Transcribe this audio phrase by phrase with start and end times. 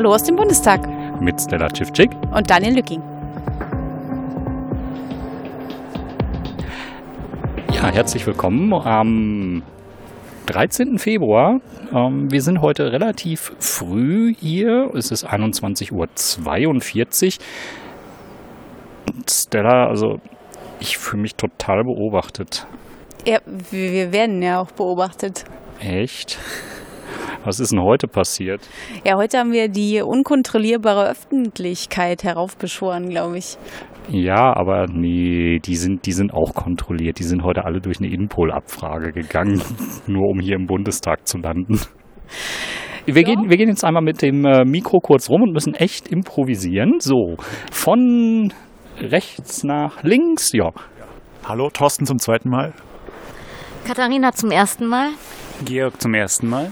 [0.00, 0.88] Hallo aus dem Bundestag.
[1.20, 2.10] Mit Stella Civcik.
[2.34, 3.02] Und Daniel Lücking.
[7.74, 9.62] Ja, herzlich willkommen am
[10.46, 10.98] 13.
[10.98, 11.60] Februar.
[11.94, 14.90] Ähm, wir sind heute relativ früh hier.
[14.94, 16.08] Es ist 21.42 Uhr.
[19.28, 20.18] Stella, also
[20.80, 22.66] ich fühle mich total beobachtet.
[23.26, 23.40] Ja,
[23.70, 25.44] wir werden ja auch beobachtet.
[25.78, 26.38] Echt?
[27.44, 28.60] Was ist denn heute passiert?
[29.04, 33.56] Ja, heute haben wir die unkontrollierbare Öffentlichkeit heraufbeschworen, glaube ich.
[34.10, 37.18] Ja, aber nee, die sind, die sind auch kontrolliert.
[37.18, 39.62] Die sind heute alle durch eine Inpol-Abfrage gegangen,
[40.06, 41.80] nur um hier im Bundestag zu landen.
[43.06, 43.22] Wir, ja.
[43.22, 46.96] gehen, wir gehen jetzt einmal mit dem äh, Mikro kurz rum und müssen echt improvisieren.
[46.98, 47.36] So,
[47.72, 48.52] von
[48.98, 50.70] rechts nach links, ja.
[51.48, 52.74] Hallo, Thorsten zum zweiten Mal.
[53.86, 55.08] Katharina zum ersten Mal.
[55.64, 56.70] Georg zum ersten Mal.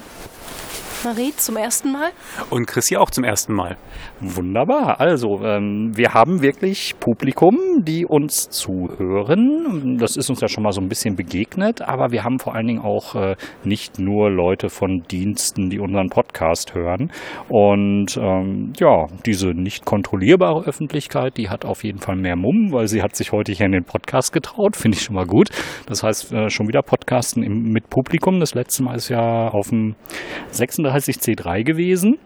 [1.04, 2.10] Marie zum ersten Mal.
[2.50, 3.76] Und Chrissy auch zum ersten Mal.
[4.20, 5.00] Wunderbar.
[5.00, 9.96] Also, ähm, wir haben wirklich Publikum, die uns zuhören.
[9.98, 12.66] Das ist uns ja schon mal so ein bisschen begegnet, aber wir haben vor allen
[12.66, 17.12] Dingen auch äh, nicht nur Leute von Diensten, die unseren Podcast hören.
[17.48, 22.88] Und ähm, ja, diese nicht kontrollierbare Öffentlichkeit, die hat auf jeden Fall mehr Mumm, weil
[22.88, 24.76] sie hat sich heute hier in den Podcast getraut.
[24.76, 25.50] Finde ich schon mal gut.
[25.86, 28.40] Das heißt, äh, schon wieder Podcasten im, mit Publikum.
[28.40, 29.94] Das letzte Mal ist ja auf dem
[30.88, 32.18] 36C3 gewesen.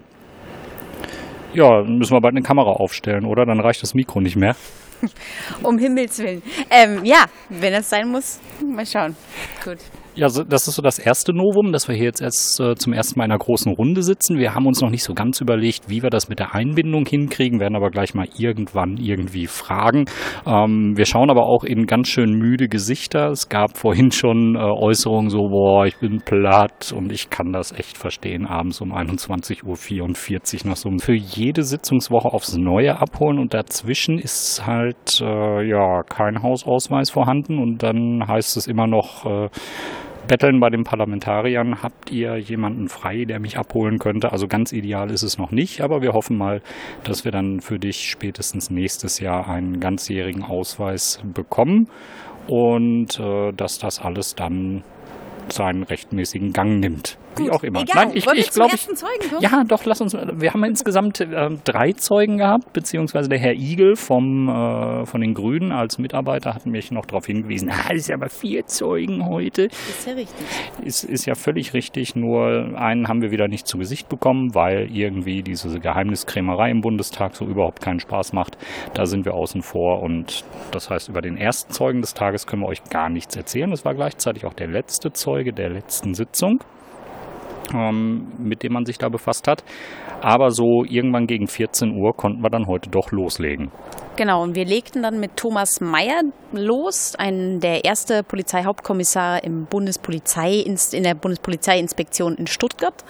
[1.54, 3.44] Ja, müssen wir bald eine Kamera aufstellen, oder?
[3.44, 4.56] Dann reicht das Mikro nicht mehr.
[5.62, 6.42] um Himmels Willen.
[6.70, 9.16] Ähm, ja, wenn das sein muss, mal schauen.
[9.64, 9.78] Gut.
[10.14, 13.18] Ja, das ist so das erste Novum, dass wir hier jetzt erst äh, zum ersten
[13.18, 14.38] Mal in einer großen Runde sitzen.
[14.38, 17.60] Wir haben uns noch nicht so ganz überlegt, wie wir das mit der Einbindung hinkriegen,
[17.60, 20.04] werden aber gleich mal irgendwann irgendwie fragen.
[20.44, 23.30] Ähm, wir schauen aber auch in ganz schön müde Gesichter.
[23.30, 27.72] Es gab vorhin schon äh, Äußerungen so, boah, ich bin platt und ich kann das
[27.72, 33.54] echt verstehen, abends um 21.44 Uhr noch so für jede Sitzungswoche aufs Neue abholen und
[33.54, 39.48] dazwischen ist halt äh, ja kein Hausausweis vorhanden und dann heißt es immer noch, äh,
[40.28, 41.82] Betteln bei den Parlamentariern.
[41.82, 44.32] Habt ihr jemanden frei, der mich abholen könnte?
[44.32, 46.62] Also ganz ideal ist es noch nicht, aber wir hoffen mal,
[47.04, 51.88] dass wir dann für dich spätestens nächstes Jahr einen ganzjährigen Ausweis bekommen
[52.46, 54.82] und äh, dass das alles dann
[55.48, 57.18] seinen rechtmäßigen Gang nimmt.
[57.36, 57.82] Wie auch immer.
[57.82, 58.06] Egal.
[58.06, 58.74] Nein, ich, ich glaube,
[59.40, 60.14] ja, doch, lass uns.
[60.14, 65.34] Wir haben insgesamt äh, drei Zeugen gehabt, beziehungsweise der Herr Igel vom äh, von den
[65.34, 67.70] Grünen als Mitarbeiter hat mich noch darauf hingewiesen.
[67.70, 69.64] Ah, das ist ja aber vier Zeugen heute.
[69.64, 70.46] Ist ja richtig.
[70.84, 72.16] Ist, ist ja völlig richtig.
[72.16, 77.34] Nur einen haben wir wieder nicht zu Gesicht bekommen, weil irgendwie diese Geheimniskrämerei im Bundestag
[77.34, 78.56] so überhaupt keinen Spaß macht.
[78.94, 82.62] Da sind wir außen vor und das heißt, über den ersten Zeugen des Tages können
[82.62, 83.70] wir euch gar nichts erzählen.
[83.70, 86.60] Das war gleichzeitig auch der letzte Zeuge der letzten Sitzung
[87.72, 89.64] mit dem man sich da befasst hat.
[90.20, 93.70] Aber so irgendwann gegen 14 Uhr konnten wir dann heute doch loslegen.
[94.16, 96.22] Genau, und wir legten dann mit Thomas Mayer
[96.52, 103.04] los, ein, der erste Polizeihauptkommissar im Bundespolizei, in der Bundespolizeiinspektion in Stuttgart.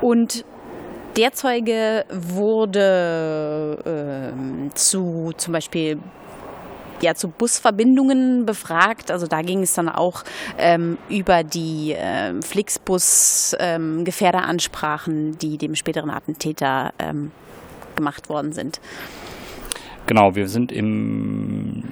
[0.00, 0.44] Und
[1.16, 5.98] der Zeuge wurde äh, zu zum Beispiel
[7.02, 9.10] ja, zu Busverbindungen befragt.
[9.10, 10.22] Also da ging es dann auch
[10.58, 17.32] ähm, über die äh, Flixbus-Gefährderansprachen, ähm, die dem späteren Attentäter ähm,
[17.96, 18.80] gemacht worden sind.
[20.06, 21.84] Genau, wir sind im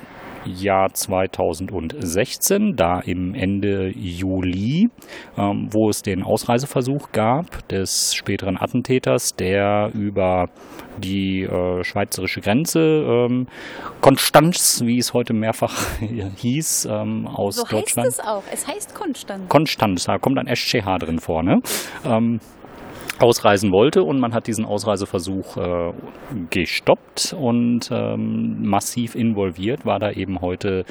[0.49, 4.89] Jahr 2016, da im Ende Juli,
[5.37, 10.47] ähm, wo es den Ausreiseversuch gab des späteren Attentäters, der über
[10.99, 13.47] die äh, schweizerische Grenze ähm,
[14.01, 15.75] Konstanz, wie es heute mehrfach
[16.37, 18.13] hieß, ähm, aus so Deutschland.
[18.13, 18.43] So heißt es auch.
[18.53, 19.49] Es heißt Konstanz.
[19.49, 21.61] Konstanz, da kommt ein SCH drin vorne.
[22.05, 22.41] Ähm,
[23.21, 25.93] ausreisen wollte und man hat diesen Ausreiseversuch äh,
[26.51, 30.85] gestoppt und ähm, massiv involviert war da eben heute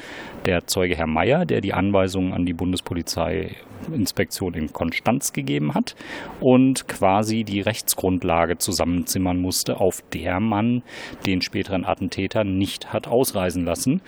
[0.44, 5.94] der Zeuge Herr Mayer, der die Anweisungen an die Bundespolizeiinspektion in Konstanz gegeben hat
[6.40, 10.82] und quasi die Rechtsgrundlage zusammenzimmern musste, auf der man
[11.26, 14.02] den späteren Attentäter nicht hat ausreisen lassen.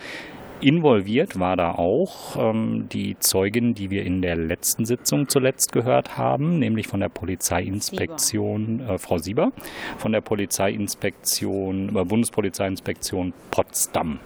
[0.61, 6.17] Involviert war da auch ähm, die Zeugin, die wir in der letzten Sitzung zuletzt gehört
[6.17, 8.81] haben, nämlich von der Polizeiinspektion.
[8.87, 9.51] Äh, Frau Sieber,
[9.97, 14.19] von der Polizeiinspektion, äh, Bundespolizeiinspektion Potsdam.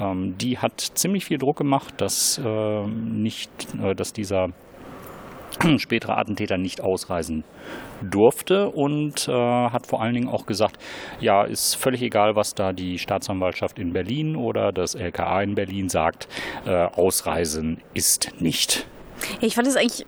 [0.00, 3.50] Ähm, die hat ziemlich viel Druck gemacht, dass äh, nicht,
[3.82, 4.50] äh, dass dieser
[5.78, 7.44] spätere Attentäter nicht ausreisen
[8.02, 10.78] durfte und äh, hat vor allen Dingen auch gesagt,
[11.20, 15.88] ja, ist völlig egal, was da die Staatsanwaltschaft in Berlin oder das LKA in Berlin
[15.88, 16.28] sagt,
[16.66, 18.86] äh, Ausreisen ist nicht.
[19.40, 20.06] Ich fand es eigentlich,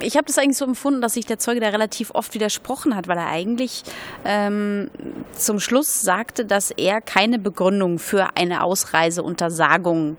[0.00, 3.06] ich habe das eigentlich so empfunden, dass sich der Zeuge da relativ oft widersprochen hat,
[3.06, 3.84] weil er eigentlich
[4.24, 4.90] ähm,
[5.32, 10.16] zum Schluss sagte, dass er keine Begründung für eine Ausreiseuntersagung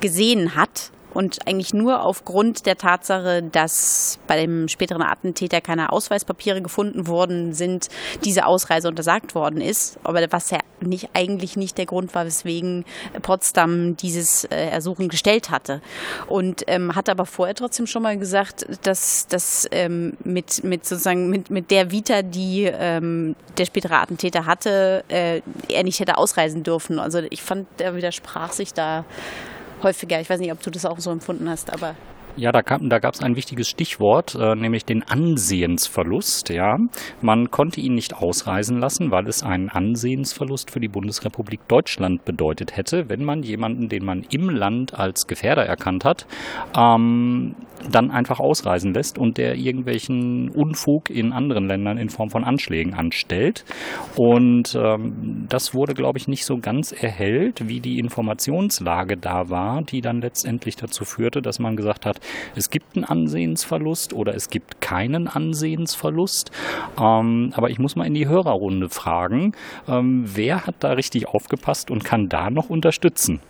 [0.00, 6.62] gesehen hat und eigentlich nur aufgrund der Tatsache, dass bei dem späteren Attentäter keine Ausweispapiere
[6.62, 7.88] gefunden worden sind,
[8.24, 9.98] diese Ausreise untersagt worden ist.
[10.04, 12.84] Aber was ja nicht, eigentlich nicht der Grund war, weswegen
[13.22, 15.80] Potsdam dieses äh, Ersuchen gestellt hatte.
[16.26, 21.30] Und ähm, hat aber vorher trotzdem schon mal gesagt, dass das ähm, mit, mit sozusagen
[21.30, 26.62] mit, mit der Vita, die ähm, der spätere Attentäter hatte, äh, er nicht hätte ausreisen
[26.62, 26.98] dürfen.
[26.98, 29.04] Also ich fand, er widersprach sich da
[29.82, 30.20] häufiger.
[30.20, 31.94] Ich weiß nicht, ob du das auch so empfunden hast, aber
[32.38, 36.50] ja, da, kam, da gab es ein wichtiges Stichwort, äh, nämlich den Ansehensverlust.
[36.50, 36.78] Ja,
[37.20, 42.76] man konnte ihn nicht ausreisen lassen, weil es einen Ansehensverlust für die Bundesrepublik Deutschland bedeutet
[42.76, 46.26] hätte, wenn man jemanden, den man im Land als Gefährder erkannt hat,
[46.76, 47.56] ähm,
[47.90, 52.94] dann einfach ausreisen lässt und der irgendwelchen Unfug in anderen Ländern in Form von Anschlägen
[52.94, 53.64] anstellt.
[54.16, 59.82] Und ähm, das wurde, glaube ich, nicht so ganz erhellt, wie die Informationslage da war,
[59.82, 62.20] die dann letztendlich dazu führte, dass man gesagt hat,
[62.54, 66.50] es gibt einen Ansehensverlust oder es gibt keinen Ansehensverlust.
[66.98, 69.52] Ähm, aber ich muss mal in die Hörerrunde fragen,
[69.86, 73.40] ähm, wer hat da richtig aufgepasst und kann da noch unterstützen?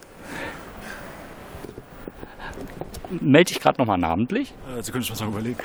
[3.21, 4.53] Melde ich gerade nochmal namentlich?
[4.77, 5.59] Äh, Sie können schon mal überlegen.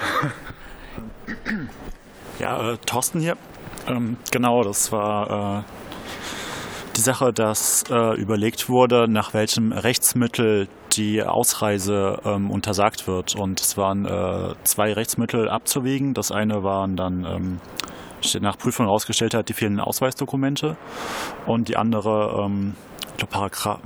[2.39, 3.38] ja, äh, Thorsten hier.
[3.88, 5.63] Ähm, genau, das war äh,
[6.95, 10.68] die Sache, dass äh, überlegt wurde, nach welchem Rechtsmittel
[10.98, 13.36] die Ausreise ähm, untersagt wird.
[13.36, 16.13] Und es waren äh, zwei Rechtsmittel abzuwägen.
[16.13, 17.60] Das eine waren dann ähm,
[18.42, 20.78] nach Prüfung herausgestellt hat, die fehlenden Ausweisdokumente.
[21.45, 22.75] Und die andere, ähm,
[23.12, 23.80] ich glaube, Paragraph,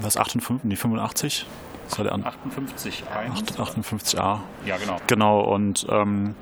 [0.00, 1.46] was, 58, nee, 85?
[1.88, 3.04] Das war der 58
[3.58, 4.38] 58a.
[4.64, 4.96] Ja, genau.
[5.06, 6.34] Genau, und ähm,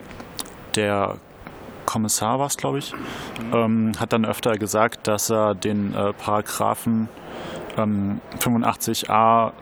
[0.77, 1.17] der
[1.87, 2.95] Kommissar war es, glaube ich,
[3.53, 7.09] ähm, hat dann öfter gesagt, dass er den äh, Paragraphen
[7.77, 9.53] ähm, 85a,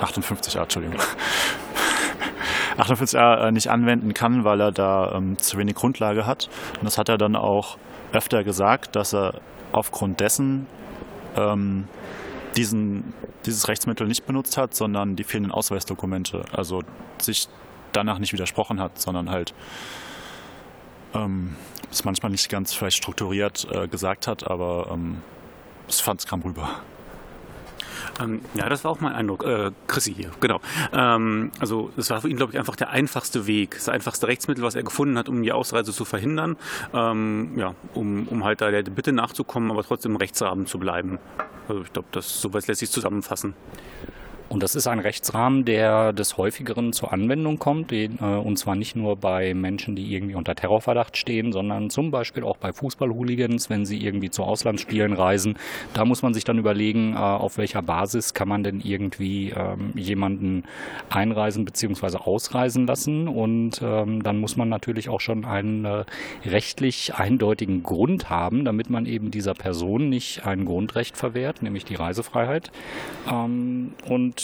[0.00, 0.98] 58a, Entschuldigung,
[2.78, 6.48] 58a äh, nicht anwenden kann, weil er da ähm, zu wenig Grundlage hat.
[6.78, 7.78] Und das hat er dann auch
[8.12, 9.40] öfter gesagt, dass er
[9.72, 10.66] aufgrund dessen
[11.36, 11.88] ähm,
[12.56, 13.12] diesen,
[13.46, 16.82] dieses Rechtsmittel nicht benutzt hat, sondern die fehlenden Ausweisdokumente, also
[17.18, 17.48] sich
[17.92, 19.54] danach nicht widersprochen hat, sondern halt
[21.14, 21.56] ähm,
[21.90, 25.22] es manchmal nicht ganz vielleicht strukturiert äh, gesagt hat, aber ähm,
[25.88, 26.68] es fand es kam rüber.
[28.20, 29.44] Ähm, ja, das war auch mein Eindruck.
[29.44, 30.60] Äh, Chrissy hier, genau.
[30.92, 34.64] Ähm, also es war für ihn, glaube ich, einfach der einfachste Weg, das einfachste Rechtsmittel,
[34.64, 36.56] was er gefunden hat, um die Ausreise zu verhindern.
[36.92, 41.18] Ähm, ja, um, um halt da der Bitte nachzukommen, aber trotzdem im Rechtsrahmen zu bleiben.
[41.68, 43.54] Also ich glaube, das sowas lässt sich zusammenfassen.
[44.48, 48.96] Und das ist ein Rechtsrahmen, der des häufigeren zur Anwendung kommt, äh, und zwar nicht
[48.96, 53.84] nur bei Menschen, die irgendwie unter Terrorverdacht stehen, sondern zum Beispiel auch bei Fußballhooligans, wenn
[53.84, 55.56] sie irgendwie zu Auslandsspielen reisen.
[55.92, 59.92] Da muss man sich dann überlegen, äh, auf welcher Basis kann man denn irgendwie ähm,
[59.94, 60.64] jemanden
[61.10, 62.16] einreisen bzw.
[62.16, 63.28] ausreisen lassen.
[63.28, 66.04] Und ähm, dann muss man natürlich auch schon einen äh,
[66.46, 71.96] rechtlich eindeutigen Grund haben, damit man eben dieser Person nicht ein Grundrecht verwehrt, nämlich die
[71.96, 72.70] Reisefreiheit.
[73.30, 74.37] Ähm, und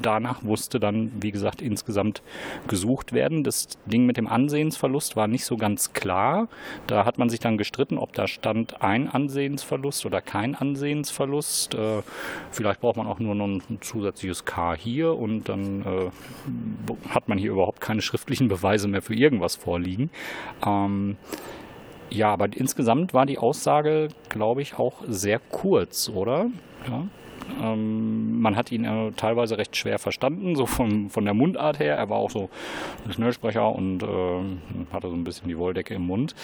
[0.00, 2.22] danach musste dann, wie gesagt, insgesamt
[2.68, 3.44] gesucht werden.
[3.44, 6.48] Das Ding mit dem Ansehensverlust war nicht so ganz klar.
[6.86, 11.74] Da hat man sich dann gestritten, ob da stand ein Ansehensverlust oder kein Ansehensverlust.
[11.74, 12.02] Äh,
[12.50, 17.38] vielleicht braucht man auch nur noch ein zusätzliches K hier und dann äh, hat man
[17.38, 20.10] hier überhaupt keine schriftlichen Beweise mehr für irgendwas vorliegen.
[20.66, 21.16] Ähm,
[22.10, 26.50] ja, aber insgesamt war die Aussage, glaube ich, auch sehr kurz, oder?
[26.86, 27.06] Ja.
[27.60, 31.96] Ähm, man hat ihn äh, teilweise recht schwer verstanden, so von, von der Mundart her.
[31.96, 32.50] Er war auch so
[33.04, 34.06] ein Schnellsprecher und äh,
[34.92, 36.34] hatte so ein bisschen die Wolldecke im Mund.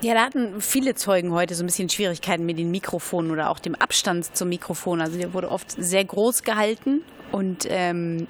[0.00, 3.58] Ja, da hatten viele Zeugen heute so ein bisschen Schwierigkeiten mit den Mikrofonen oder auch
[3.58, 5.00] dem Abstand zum Mikrofon.
[5.00, 7.00] Also der wurde oft sehr groß gehalten
[7.32, 8.26] und ähm,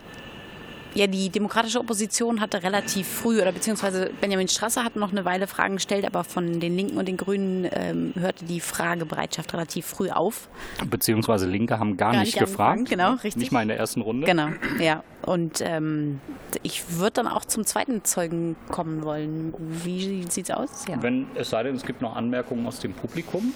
[0.95, 5.47] ja, die demokratische Opposition hatte relativ früh, oder beziehungsweise Benjamin Strasser hat noch eine Weile
[5.47, 10.11] Fragen gestellt, aber von den Linken und den Grünen ähm, hörte die Fragebereitschaft relativ früh
[10.11, 10.49] auf.
[10.89, 12.89] Beziehungsweise Linke haben gar, gar nicht, nicht gefragt.
[12.89, 13.37] Genau, richtig.
[13.37, 14.27] Nicht mal in der ersten Runde.
[14.27, 14.49] Genau,
[14.81, 15.03] ja.
[15.23, 16.21] Und ähm,
[16.63, 19.55] ich würde dann auch zum zweiten Zeugen kommen wollen.
[19.83, 20.85] Wie sieht's aus?
[20.87, 21.03] Ja.
[21.03, 23.55] Wenn es sei denn, es gibt noch Anmerkungen aus dem Publikum.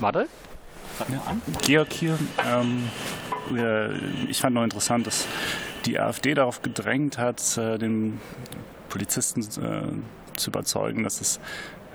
[0.00, 0.28] Warte.
[1.08, 2.18] Ja, Georg hier.
[2.46, 2.88] Ähm,
[4.28, 5.26] ich fand noch interessant, dass
[5.86, 8.20] die AfD darauf gedrängt hat, äh, den
[8.88, 11.40] Polizisten äh, zu überzeugen, dass es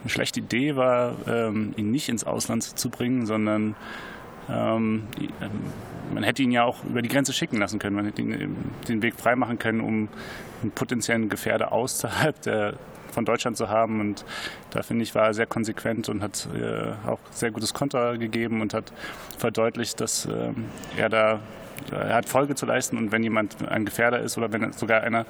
[0.01, 3.75] eine schlechte Idee war, ähm, ihn nicht ins Ausland zu bringen, sondern
[4.50, 5.04] Ähm,
[6.13, 7.98] man hätte ihn ja auch über die Grenze schicken lassen können.
[7.98, 8.56] Man hätte ihn
[8.88, 10.08] den Weg freimachen können, um
[10.62, 12.75] einen potenziellen Gefährder außerhalb der,
[13.17, 14.00] von Deutschland zu haben.
[14.00, 14.24] Und
[14.69, 18.62] da finde ich, war er sehr konsequent und hat äh, auch sehr gutes Konter gegeben
[18.62, 18.93] und hat
[19.39, 20.53] verdeutlicht, dass äh,
[20.95, 21.39] er da
[21.91, 25.25] er hat Folge zu leisten und wenn jemand ein Gefährder ist oder wenn sogar einer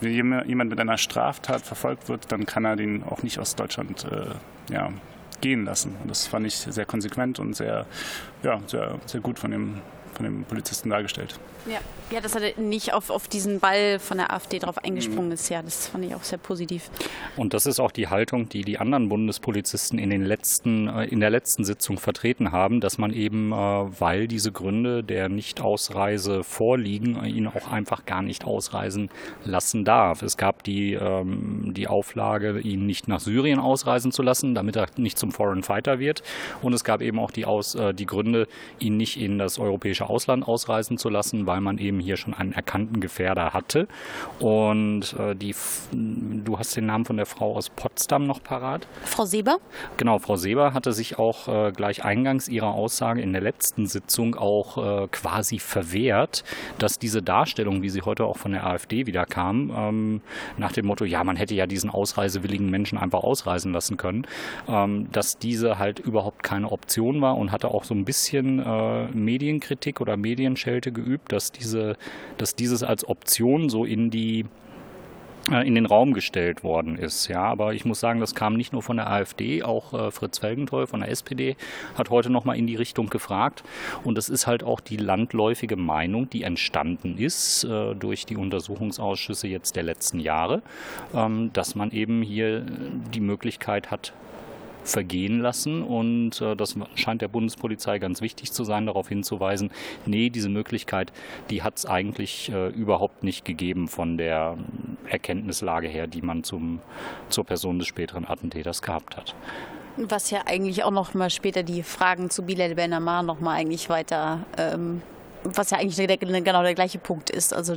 [0.00, 4.04] wenn jemand mit einer Straftat verfolgt wird, dann kann er den auch nicht aus Deutschland
[4.04, 4.90] äh, ja,
[5.40, 5.96] gehen lassen.
[6.02, 7.86] Und das fand ich sehr konsequent und sehr,
[8.42, 9.80] ja, sehr, sehr gut von dem,
[10.16, 11.38] von dem Polizisten dargestellt.
[11.66, 11.78] Ja,
[12.10, 15.48] ja dass er nicht auf, auf diesen Ball von der AfD drauf eingesprungen ist.
[15.48, 16.90] Ja, das fand ich auch sehr positiv.
[17.36, 21.20] Und das ist auch die Haltung, die die anderen Bundespolizisten in, den letzten, äh, in
[21.20, 27.22] der letzten Sitzung vertreten haben, dass man eben, äh, weil diese Gründe der Nichtausreise vorliegen,
[27.24, 29.10] ihn auch einfach gar nicht ausreisen
[29.44, 30.22] lassen darf.
[30.22, 34.86] Es gab die, ähm, die Auflage, ihn nicht nach Syrien ausreisen zu lassen, damit er
[34.96, 36.22] nicht zum Foreign Fighter wird.
[36.62, 40.05] Und es gab eben auch die, Aus, äh, die Gründe, ihn nicht in das europäische
[40.06, 43.88] Ausland ausreisen zu lassen, weil weil man eben hier schon einen erkannten Gefährder hatte.
[44.40, 45.54] Und äh, die,
[45.90, 48.86] du hast den Namen von der Frau aus Potsdam noch parat.
[49.04, 49.56] Frau Seber?
[49.96, 54.34] Genau, Frau Seber hatte sich auch äh, gleich eingangs ihrer Aussage in der letzten Sitzung
[54.34, 56.44] auch äh, quasi verwehrt,
[56.76, 60.20] dass diese Darstellung, wie sie heute auch von der AfD wieder kam, ähm,
[60.58, 64.26] nach dem Motto, ja, man hätte ja diesen ausreisewilligen Menschen einfach ausreisen lassen können,
[64.68, 69.06] ähm, dass diese halt überhaupt keine Option war und hatte auch so ein bisschen äh,
[69.06, 71.96] Medienkritik oder Medienschelte geübt, dass diese,
[72.38, 74.46] dass dieses als Option so in die
[75.50, 77.28] äh, in den Raum gestellt worden ist.
[77.28, 80.38] Ja, aber ich muss sagen, das kam nicht nur von der AfD, auch äh, Fritz
[80.38, 81.56] Felgentreu von der SPD
[81.96, 83.62] hat heute noch mal in die Richtung gefragt.
[84.02, 89.46] Und es ist halt auch die landläufige Meinung, die entstanden ist äh, durch die Untersuchungsausschüsse
[89.46, 90.62] jetzt der letzten Jahre,
[91.14, 92.64] ähm, dass man eben hier
[93.14, 94.12] die Möglichkeit hat,
[94.86, 95.82] vergehen lassen.
[95.82, 99.70] Und äh, das scheint der Bundespolizei ganz wichtig zu sein, darauf hinzuweisen,
[100.06, 101.12] nee, diese Möglichkeit,
[101.50, 104.56] die hat es eigentlich äh, überhaupt nicht gegeben von der
[105.08, 106.80] Erkenntnislage her, die man zum,
[107.28, 109.34] zur Person des späteren Attentäters gehabt hat.
[109.96, 113.54] Was ja eigentlich auch noch mal später die Fragen zu Bilal Ben Ammar noch mal
[113.54, 115.00] eigentlich weiter ähm,
[115.44, 117.54] was ja eigentlich der, genau der gleiche Punkt ist.
[117.54, 117.76] Also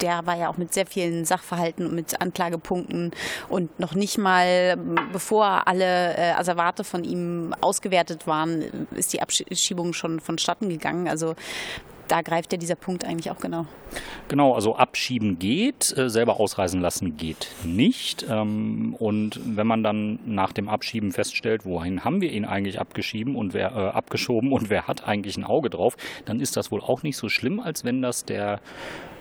[0.00, 3.12] der war ja auch mit sehr vielen Sachverhalten und mit Anklagepunkten
[3.48, 4.76] und noch nicht mal,
[5.12, 11.08] bevor alle äh, Asservate von ihm ausgewertet waren, ist die Abschiebung schon vonstatten gegangen.
[11.08, 11.34] Also
[12.08, 13.66] da greift ja dieser Punkt eigentlich auch genau.
[14.28, 18.26] Genau, also abschieben geht, äh, selber ausreisen lassen geht nicht.
[18.28, 23.36] Ähm, und wenn man dann nach dem Abschieben feststellt, wohin haben wir ihn eigentlich abgeschieben
[23.36, 26.80] und wer äh, abgeschoben und wer hat eigentlich ein Auge drauf, dann ist das wohl
[26.80, 28.60] auch nicht so schlimm, als wenn das der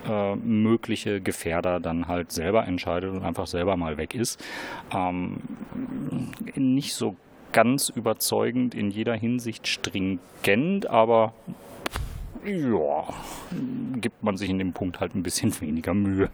[0.07, 4.43] äh, mögliche Gefährder dann halt selber entscheidet und einfach selber mal weg ist.
[4.93, 5.37] Ähm,
[6.55, 7.15] nicht so
[7.51, 11.33] ganz überzeugend in jeder Hinsicht stringent, aber
[12.47, 13.05] ja,
[13.95, 16.29] gibt man sich in dem Punkt halt ein bisschen weniger Mühe.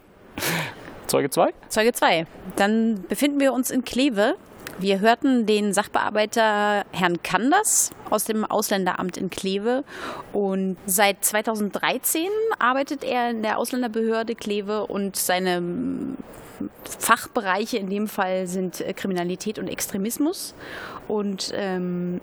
[1.07, 1.53] Zeuge 2?
[1.69, 2.25] Zeuge 2.
[2.55, 4.35] Dann befinden wir uns in Kleve.
[4.79, 9.83] Wir hörten den Sachbearbeiter Herrn Kanders aus dem Ausländeramt in Kleve
[10.31, 12.23] und seit 2013
[12.57, 15.61] arbeitet er in der Ausländerbehörde Kleve und seine
[16.97, 20.55] Fachbereiche in dem Fall sind Kriminalität und Extremismus
[21.07, 22.19] und ähm,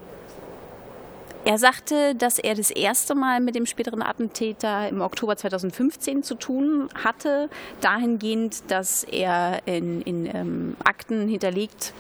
[1.45, 6.35] er sagte, dass er das erste Mal mit dem späteren Attentäter im Oktober 2015 zu
[6.35, 7.49] tun hatte,
[7.81, 11.95] dahingehend, dass er in, in ähm, Akten hinterlegt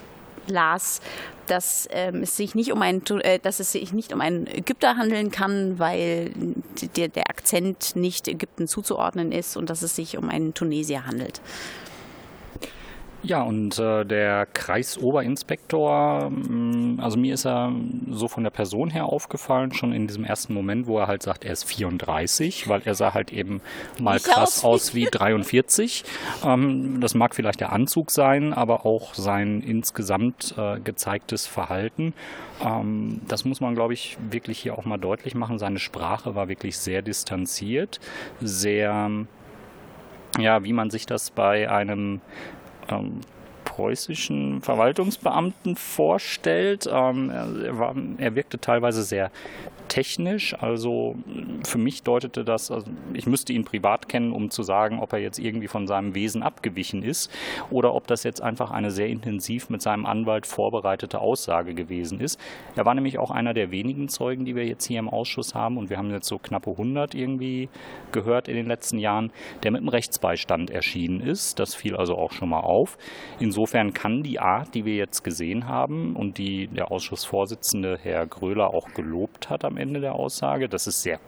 [0.47, 1.01] las,
[1.47, 4.97] dass, ähm, es sich nicht um einen, äh, dass es sich nicht um einen Ägypter
[4.97, 6.33] handeln kann, weil
[6.97, 11.41] der, der Akzent nicht Ägypten zuzuordnen ist und dass es sich um einen Tunesier handelt.
[13.23, 17.71] Ja, und äh, der Kreisoberinspektor, mm, also mir ist er
[18.11, 21.45] so von der Person her aufgefallen, schon in diesem ersten Moment, wo er halt sagt,
[21.45, 23.61] er ist 34, weil er sah halt eben
[24.01, 26.05] mal ich krass aus wie 43.
[26.47, 32.15] Ähm, das mag vielleicht der Anzug sein, aber auch sein insgesamt äh, gezeigtes Verhalten.
[32.65, 35.59] Ähm, das muss man, glaube ich, wirklich hier auch mal deutlich machen.
[35.59, 38.01] Seine Sprache war wirklich sehr distanziert,
[38.41, 39.11] sehr
[40.39, 42.21] ja, wie man sich das bei einem
[42.91, 43.21] ähm,
[43.65, 46.89] preußischen Verwaltungsbeamten vorstellt.
[46.91, 49.31] Ähm, er, war, er wirkte teilweise sehr
[49.91, 50.55] technisch.
[50.59, 51.17] Also
[51.67, 55.19] für mich deutete das, also ich müsste ihn privat kennen, um zu sagen, ob er
[55.19, 57.31] jetzt irgendwie von seinem Wesen abgewichen ist
[57.71, 62.41] oder ob das jetzt einfach eine sehr intensiv mit seinem Anwalt vorbereitete Aussage gewesen ist.
[62.77, 65.77] Er war nämlich auch einer der wenigen Zeugen, die wir jetzt hier im Ausschuss haben
[65.77, 67.69] und wir haben jetzt so knappe 100 irgendwie
[68.13, 69.33] gehört in den letzten Jahren,
[69.65, 71.59] der mit einem Rechtsbeistand erschienen ist.
[71.59, 72.97] Das fiel also auch schon mal auf.
[73.41, 78.73] Insofern kann die Art, die wir jetzt gesehen haben und die der Ausschussvorsitzende Herr Gröler
[78.73, 81.19] auch gelobt hat am Ende der Aussage, dass es sehr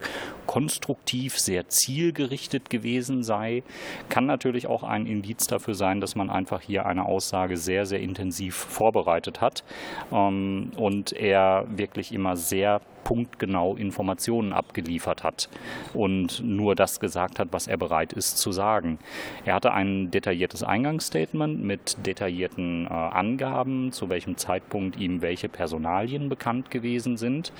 [0.47, 3.63] konstruktiv, sehr zielgerichtet gewesen sei.
[4.09, 8.01] Kann natürlich auch ein Indiz dafür sein, dass man einfach hier eine Aussage sehr, sehr
[8.01, 9.65] intensiv vorbereitet hat
[10.13, 15.49] ähm, und er wirklich immer sehr punktgenau Informationen abgeliefert hat
[15.95, 18.99] und nur das gesagt hat, was er bereit ist zu sagen.
[19.45, 26.29] Er hatte ein detailliertes Eingangsstatement mit detaillierten äh, Angaben, zu welchem Zeitpunkt ihm welche Personalien
[26.29, 27.53] bekannt gewesen sind,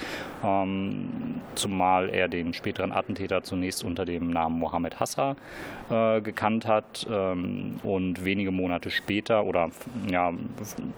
[0.45, 5.37] ähm, zumal er den späteren Attentäter zunächst unter dem Namen Mohammed Hassa
[5.91, 9.71] äh, gekannt hat ähm, und wenige Monate später oder
[10.11, 10.33] ja,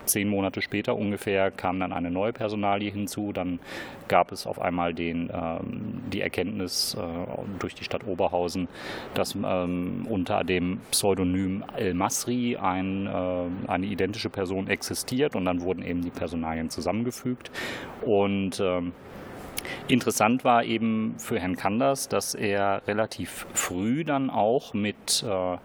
[0.05, 3.61] zehn Monate später ungefähr kam dann eine neue Personalie hinzu, dann
[4.09, 7.01] gab es auf einmal den, ähm, die Erkenntnis äh,
[7.59, 8.69] durch die Stadt Oberhausen,
[9.15, 15.63] dass ähm, unter dem Pseudonym El Masri ein, äh, eine identische Person existiert und dann
[15.63, 17.51] wurden eben die Personalien zusammengefügt.
[18.03, 18.93] Und ähm,
[19.89, 25.57] Interessant war eben für Herrn Kanders, dass er relativ früh dann auch mit äh,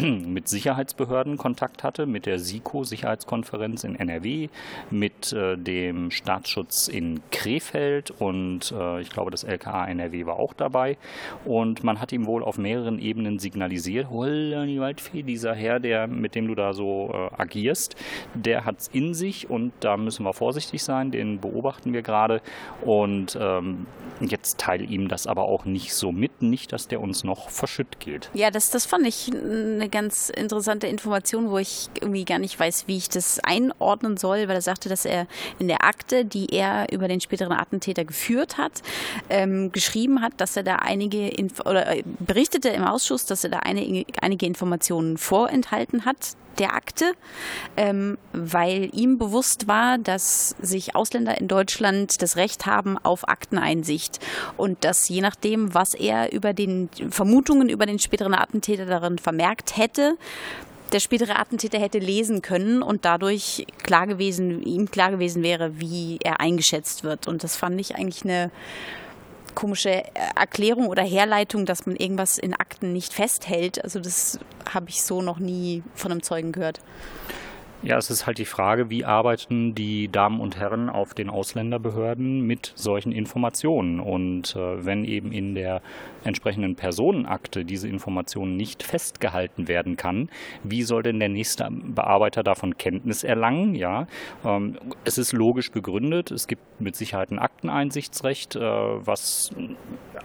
[0.26, 4.48] mit Sicherheitsbehörden Kontakt hatte, mit der SIKO, Sicherheitskonferenz in NRW,
[4.90, 10.54] mit äh, dem Staatsschutz in Krefeld und äh, ich glaube, das LKA NRW war auch
[10.54, 10.96] dabei.
[11.44, 16.34] Und man hat ihm wohl auf mehreren Ebenen signalisiert, die Waldfee, dieser Herr, der, mit
[16.34, 17.96] dem du da so äh, agierst,
[18.34, 22.40] der hat es in sich und da müssen wir vorsichtig sein, den beobachten wir gerade.
[22.82, 23.86] Und ähm,
[24.20, 28.00] jetzt teile ihm das aber auch nicht so mit, nicht, dass der uns noch verschütt
[28.00, 28.30] geht.
[28.34, 32.84] Ja, das, das fand ich eine ganz interessante Information, wo ich irgendwie gar nicht weiß,
[32.86, 35.26] wie ich das einordnen soll, weil er sagte, dass er
[35.58, 38.82] in der Akte, die er über den späteren Attentäter geführt hat,
[39.28, 43.50] ähm, geschrieben hat, dass er da einige Inf oder äh, berichtete im Ausschuss, dass er
[43.50, 47.12] da eine, einige Informationen vorenthalten hat, der Akte,
[47.76, 54.20] ähm, weil ihm bewusst war, dass sich Ausländer in Deutschland das Recht haben auf Akteneinsicht
[54.56, 59.76] und dass je nachdem, was er über den Vermutungen über den späteren Attentäter darin vermerkt
[59.76, 60.16] hätte,
[60.92, 66.18] der spätere Attentäter hätte lesen können und dadurch klar gewesen, ihm klar gewesen wäre, wie
[66.22, 67.28] er eingeschätzt wird.
[67.28, 68.50] Und das fand ich eigentlich eine
[69.54, 70.04] komische äh,
[70.36, 73.82] Erklärung oder Herleitung, dass man irgendwas in Akten nicht festhält.
[73.82, 74.38] Also das
[74.72, 76.80] habe ich so noch nie von einem Zeugen gehört.
[77.82, 82.42] Ja, es ist halt die Frage, wie arbeiten die Damen und Herren auf den Ausländerbehörden
[82.42, 84.00] mit solchen Informationen?
[84.00, 85.80] Und äh, wenn eben in der
[86.22, 90.28] entsprechenden Personenakte diese Information nicht festgehalten werden kann,
[90.62, 93.74] wie soll denn der nächste Bearbeiter davon Kenntnis erlangen?
[93.74, 94.06] Ja,
[94.44, 96.30] ähm, es ist logisch begründet.
[96.30, 99.54] Es gibt mit Sicherheit ein Akteneinsichtsrecht, äh, was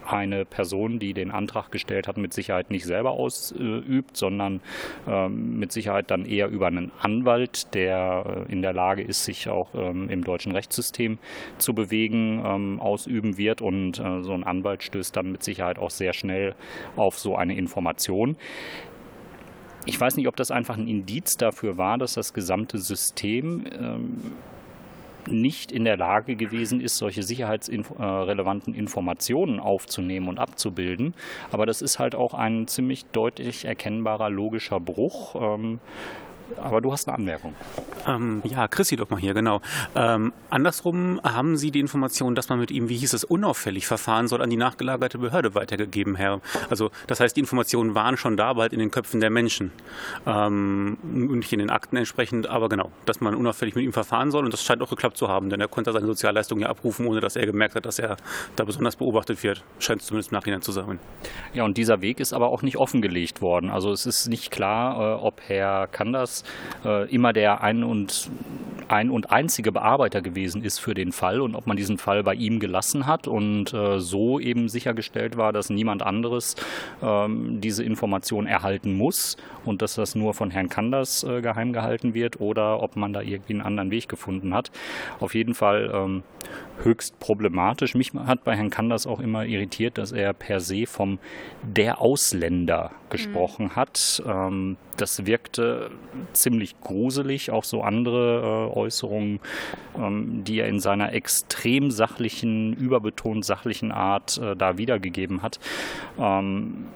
[0.05, 4.59] eine Person, die den Antrag gestellt hat, mit Sicherheit nicht selber ausübt, sondern
[5.07, 9.23] äh, mit Sicherheit dann eher über einen Anwalt Anwalt, der äh, in der Lage ist,
[9.23, 11.17] sich auch ähm, im deutschen Rechtssystem
[11.57, 13.61] zu bewegen, ähm, ausüben wird.
[13.61, 16.55] Und äh, so ein Anwalt stößt dann mit Sicherheit auch sehr schnell
[16.95, 18.37] auf so eine Information.
[19.85, 24.21] Ich weiß nicht, ob das einfach ein Indiz dafür war, dass das gesamte System ähm,
[25.27, 31.13] nicht in der Lage gewesen ist, solche sicherheitsrelevanten Informationen aufzunehmen und abzubilden.
[31.51, 35.35] Aber das ist halt auch ein ziemlich deutlich erkennbarer logischer Bruch.
[36.57, 37.53] Aber du hast eine Anmerkung.
[38.07, 39.61] Ähm, ja, Chrissy doch mal hier, genau.
[39.95, 44.27] Ähm, andersrum haben Sie die Information, dass man mit ihm, wie hieß es, unauffällig verfahren
[44.27, 46.41] soll, an die nachgelagerte Behörde weitergegeben, Herr.
[46.69, 49.71] Also das heißt, die Informationen waren schon da, bald in den Köpfen der Menschen.
[50.25, 54.45] Ähm, nicht in den Akten entsprechend, aber genau, dass man unauffällig mit ihm verfahren soll.
[54.45, 57.21] Und das scheint auch geklappt zu haben, denn er konnte seine Sozialleistungen ja abrufen, ohne
[57.21, 58.17] dass er gemerkt hat, dass er
[58.55, 59.63] da besonders beobachtet wird.
[59.79, 60.99] Scheint es zumindest im Nachhinein zu sein.
[61.53, 63.69] Ja, und dieser Weg ist aber auch nicht offengelegt worden.
[63.69, 66.34] Also es ist nicht klar, äh, ob Herr Kanders
[66.83, 68.29] äh, immer der ein und,
[68.87, 72.33] ein und einzige Bearbeiter gewesen ist für den Fall und ob man diesen Fall bei
[72.33, 76.55] ihm gelassen hat und äh, so eben sichergestellt war, dass niemand anderes
[77.01, 82.13] ähm, diese Information erhalten muss und dass das nur von Herrn Kanders äh, geheim gehalten
[82.13, 84.71] wird oder ob man da irgendwie einen anderen Weg gefunden hat.
[85.19, 86.23] Auf jeden Fall ähm,
[86.83, 87.95] höchst problematisch.
[87.95, 91.19] Mich hat bei Herrn Kanders auch immer irritiert, dass er per se vom
[91.63, 93.75] der Ausländer gesprochen mhm.
[93.75, 94.23] hat.
[94.25, 95.91] Ähm, das wirkte
[96.33, 99.39] ziemlich gruselig, auch so andere äh, Äußerungen,
[99.97, 105.59] ähm, die er in seiner extrem sachlichen, überbetont sachlichen Art äh, da wiedergegeben hat.
[106.19, 106.87] Ähm,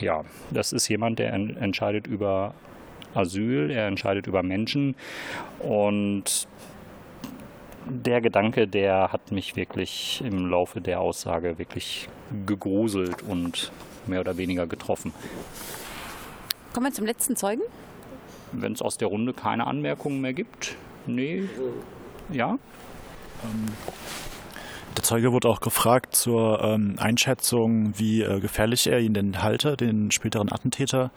[0.00, 2.54] ja, das ist jemand, der en entscheidet über
[3.14, 4.94] Asyl, er entscheidet über Menschen
[5.58, 6.46] und
[7.84, 12.08] der Gedanke, der hat mich wirklich im Laufe der Aussage wirklich
[12.46, 13.72] gegruselt und
[14.06, 15.12] mehr oder weniger getroffen.
[16.72, 17.62] Kommen wir zum letzten Zeugen?
[18.52, 20.76] Wenn es aus der Runde keine Anmerkungen mehr gibt.
[21.06, 21.48] Nee.
[22.30, 22.58] Ja?
[23.44, 23.72] Ähm,
[24.96, 29.76] der Zeuge wurde auch gefragt zur ähm, Einschätzung, wie äh, gefährlich er ihn denn halte,
[29.76, 31.10] den späteren Attentäter.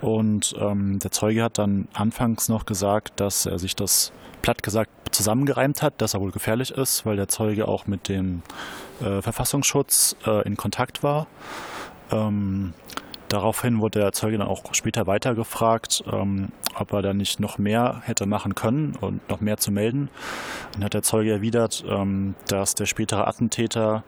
[0.00, 4.90] Und ähm, der Zeuge hat dann anfangs noch gesagt, dass er sich das platt gesagt
[5.14, 8.42] zusammengereimt hat, dass er wohl gefährlich ist, weil der Zeuge auch mit dem
[9.00, 11.26] äh, Verfassungsschutz äh, in Kontakt war.
[12.10, 12.72] Ähm,
[13.28, 18.00] Daraufhin wurde der Zeuge dann auch später weitergefragt, ähm, ob er da nicht noch mehr
[18.04, 20.08] hätte machen können und noch mehr zu melden.
[20.72, 24.02] Dann hat der Zeuge erwidert, ähm, dass der spätere Attentäter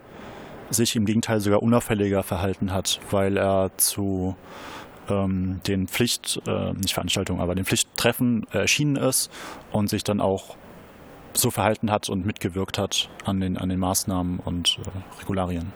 [0.71, 4.37] sich im Gegenteil sogar unauffälliger verhalten hat, weil er zu
[5.11, 9.31] ähm, den Pflicht, äh, nicht Veranstaltungen, aber den Pflichttreffen erschienen ist
[9.73, 10.57] und sich dann auch
[11.35, 15.73] so verhalten hat und mitgewirkt hat an den, an den Maßnahmen und äh, Regularien.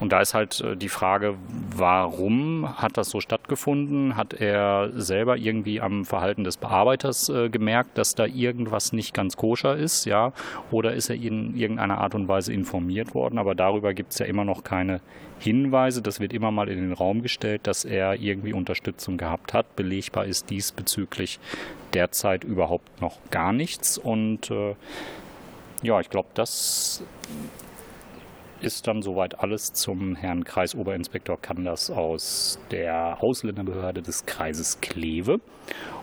[0.00, 1.36] Und da ist halt äh, die Frage,
[1.76, 4.16] warum hat das so stattgefunden?
[4.16, 9.36] Hat er selber irgendwie am Verhalten des Bearbeiters äh, gemerkt, dass da irgendwas nicht ganz
[9.36, 10.32] koscher ist, ja?
[10.70, 13.38] Oder ist er in irgendeiner Art und Weise informiert worden?
[13.38, 15.00] Aber darüber gibt es ja immer noch keine
[15.38, 16.02] Hinweise.
[16.02, 19.76] Das wird immer mal in den Raum gestellt, dass er irgendwie Unterstützung gehabt hat.
[19.76, 21.38] Belegbar ist diesbezüglich
[21.92, 23.98] derzeit überhaupt noch gar nichts.
[23.98, 24.74] Und äh,
[25.82, 27.02] ja, ich glaube, das
[28.64, 35.40] ist dann soweit alles zum Herrn Kreisoberinspektor Kanders aus der Ausländerbehörde des Kreises Kleve.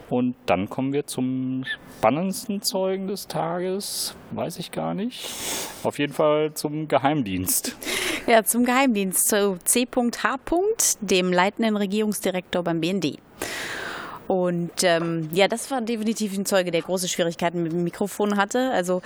[0.10, 5.30] Und dann kommen wir zum spannendsten Zeugen des Tages, weiß ich gar nicht.
[5.84, 7.78] Auf jeden Fall zum Geheimdienst.
[8.28, 10.38] Ja, zum Geheimdienst, zu C.H.,
[11.02, 13.18] dem leitenden Regierungsdirektor beim BND.
[14.32, 18.72] Und ähm, ja, das war definitiv ein Zeuge, der große Schwierigkeiten mit dem Mikrofon hatte.
[18.72, 19.02] Also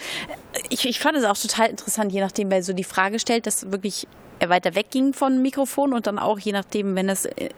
[0.70, 3.72] ich, ich fand es auch total interessant, je nachdem, wer so die Frage stellt, dass
[3.72, 4.08] wirklich
[4.38, 7.50] er weiter wegging vom Mikrofon und dann auch je nachdem, wenn es äh,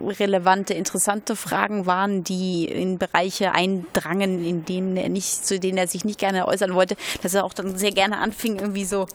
[0.00, 5.88] relevante, interessante Fragen waren, die in Bereiche eindrangen, in denen er nicht, zu denen er
[5.88, 9.06] sich nicht gerne äußern wollte, dass er auch dann sehr gerne anfing, irgendwie so,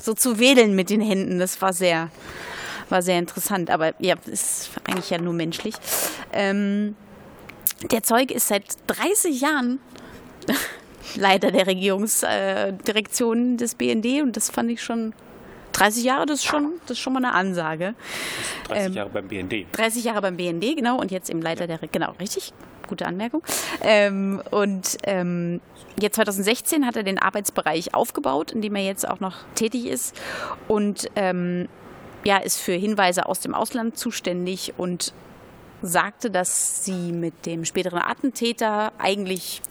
[0.00, 1.38] so zu wedeln mit den Händen.
[1.38, 2.08] Das war sehr,
[2.88, 3.68] war sehr interessant.
[3.68, 5.74] Aber ja, ist eigentlich ja nur menschlich.
[6.32, 6.96] Ähm,
[7.90, 9.80] der Zeuge ist seit 30 Jahren
[11.16, 15.14] Leiter der Regierungsdirektion des BND und das fand ich schon
[15.72, 17.94] 30 Jahre, das ist schon, das ist schon mal eine Ansage.
[18.68, 19.66] 30 ähm, Jahre beim BND.
[19.72, 22.52] 30 Jahre beim BND, genau, und jetzt im Leiter der, genau, richtig,
[22.88, 23.42] gute Anmerkung.
[23.80, 25.60] Ähm, und ähm,
[26.00, 30.14] jetzt 2016 hat er den Arbeitsbereich aufgebaut, in dem er jetzt auch noch tätig ist
[30.68, 31.68] und ähm,
[32.24, 35.12] ja, ist für Hinweise aus dem Ausland zuständig und
[35.82, 39.62] sagte, dass sie mit dem späteren Attentäter eigentlich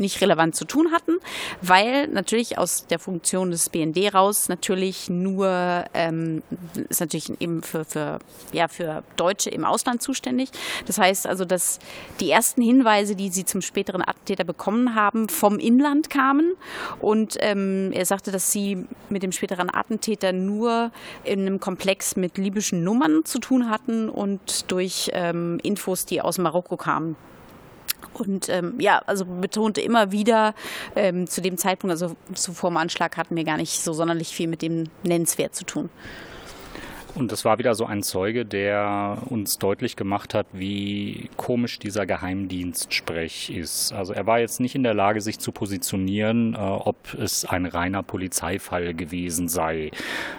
[0.00, 1.18] nicht relevant zu tun hatten,
[1.62, 6.42] weil natürlich aus der Funktion des BND raus natürlich nur ähm,
[6.88, 8.18] ist natürlich eben für, für,
[8.52, 10.50] ja, für Deutsche im Ausland zuständig.
[10.86, 11.78] Das heißt also, dass
[12.20, 16.54] die ersten Hinweise, die sie zum späteren Attentäter bekommen haben, vom Inland kamen.
[17.00, 20.90] Und ähm, er sagte, dass sie mit dem späteren Attentäter nur
[21.24, 26.38] in einem Komplex mit libyschen Nummern zu tun hatten und durch ähm, Infos, die aus
[26.38, 27.16] Marokko kamen.
[28.14, 30.54] Und ähm, ja, also betonte immer wieder
[30.96, 34.48] ähm, zu dem Zeitpunkt, also zuvor dem Anschlag hatten wir gar nicht so sonderlich viel
[34.48, 35.90] mit dem Nennenswert zu tun.
[37.14, 42.06] Und das war wieder so ein Zeuge, der uns deutlich gemacht hat, wie komisch dieser
[42.06, 43.92] Geheimdienstsprech ist.
[43.92, 47.66] Also er war jetzt nicht in der Lage, sich zu positionieren, äh, ob es ein
[47.66, 49.90] reiner Polizeifall gewesen sei.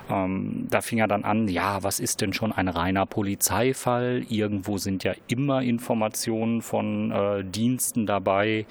[0.09, 4.23] Ähm, da fing er dann an, ja, was ist denn schon ein reiner Polizeifall?
[4.29, 8.65] Irgendwo sind ja immer Informationen von äh, Diensten dabei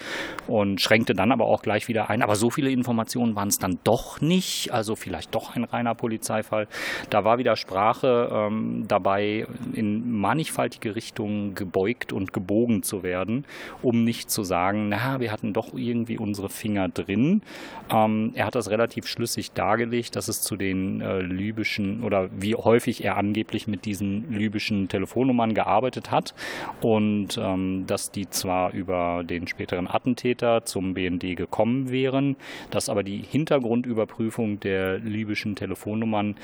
[0.47, 2.23] und schränkte dann aber auch gleich wieder ein.
[2.23, 4.73] Aber so viele Informationen waren es dann doch nicht.
[4.73, 6.67] Also vielleicht doch ein reiner Polizeifall.
[7.11, 13.45] Da war wieder Sprache Sprache ähm, dabei in mannigfaltige Richtungen gebeugt und gebogen zu werden,
[13.83, 17.43] um nicht zu sagen, na, wir hatten doch irgendwie unsere Finger drin.
[17.91, 22.55] Ähm, er hat das relativ schlüssig dargelegt, dass es zu den äh, libyschen oder wie
[22.55, 26.35] häufig er angeblich mit diesen libyschen Telefonnummern gearbeitet hat
[26.81, 32.37] und ähm, dass die zwar über den späteren Attentäter zum BND gekommen wären,
[32.71, 36.37] dass aber die Hintergrundüberprüfung der libyschen Telefonnummern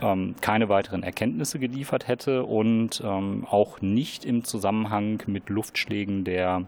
[0.00, 6.22] ähm, keine weitere weiteren Erkenntnisse geliefert hätte und ähm, auch nicht im Zusammenhang mit Luftschlägen
[6.24, 6.66] der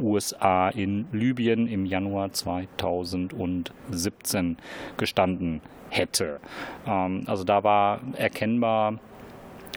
[0.00, 4.56] USA in Libyen im Januar 2017
[4.96, 5.60] gestanden
[5.90, 6.40] hätte.
[6.86, 8.98] Ähm, also da war erkennbar,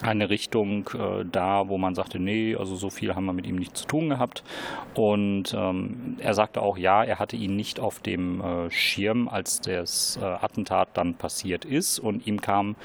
[0.01, 3.57] eine Richtung äh, da, wo man sagte, nee, also so viel haben wir mit ihm
[3.57, 4.43] nicht zu tun gehabt.
[4.95, 9.61] Und ähm, er sagte auch, ja, er hatte ihn nicht auf dem äh, Schirm, als
[9.61, 11.99] das äh, Attentat dann passiert ist.
[11.99, 12.75] Und ihm kam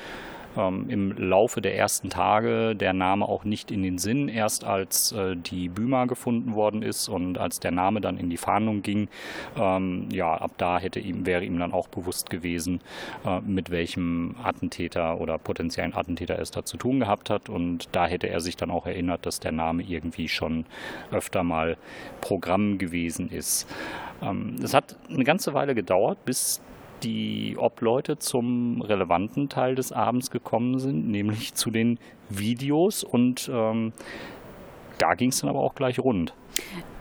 [0.57, 4.29] ähm, im Laufe der ersten Tage der Name auch nicht in den Sinn.
[4.29, 8.37] Erst als äh, die Büma gefunden worden ist und als der Name dann in die
[8.37, 9.09] Fahndung ging,
[9.57, 12.81] ähm, ja, ab da hätte ihm, wäre ihm dann auch bewusst gewesen,
[13.25, 17.49] äh, mit welchem Attentäter oder potenziellen Attentäter er es da zu tun gehabt hat.
[17.49, 20.65] Und da hätte er sich dann auch erinnert, dass der Name irgendwie schon
[21.11, 21.77] öfter mal
[22.21, 23.67] Programm gewesen ist.
[24.23, 26.61] Ähm, es hat eine ganze Weile gedauert, bis
[27.07, 33.05] die Obleute zum relevanten Teil des Abends gekommen sind, nämlich zu den Videos.
[33.05, 33.93] Und ähm,
[34.99, 36.35] da ging es dann aber auch gleich rund.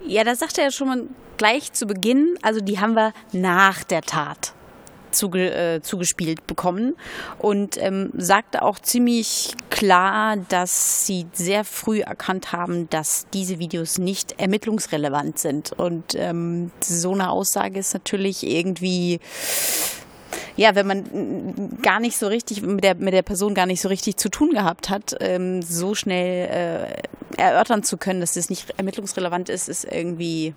[0.06, 1.04] Ja, da sagte er schon mal
[1.38, 4.55] gleich zu Beginn, also die haben wir nach der Tat
[5.16, 6.96] zuge, äh, zugespielt bekommen
[7.40, 13.98] und ähm, sagte auch ziemlich klar, dass sie sehr früh erkannt haben, dass diese Videos
[13.98, 15.72] nicht ermittlungsrelevant sind.
[15.74, 19.20] Und ähm, so eine Aussage ist natürlich irgendwie
[20.58, 23.90] ja, wenn man gar nicht so richtig mit der, mit der Person gar nicht so
[23.90, 26.48] richtig zu tun gehabt hat, ähm, so schnell
[27.38, 30.54] äh, erörtern zu können, dass das nicht ermittlungsrelevant ist, ist irgendwie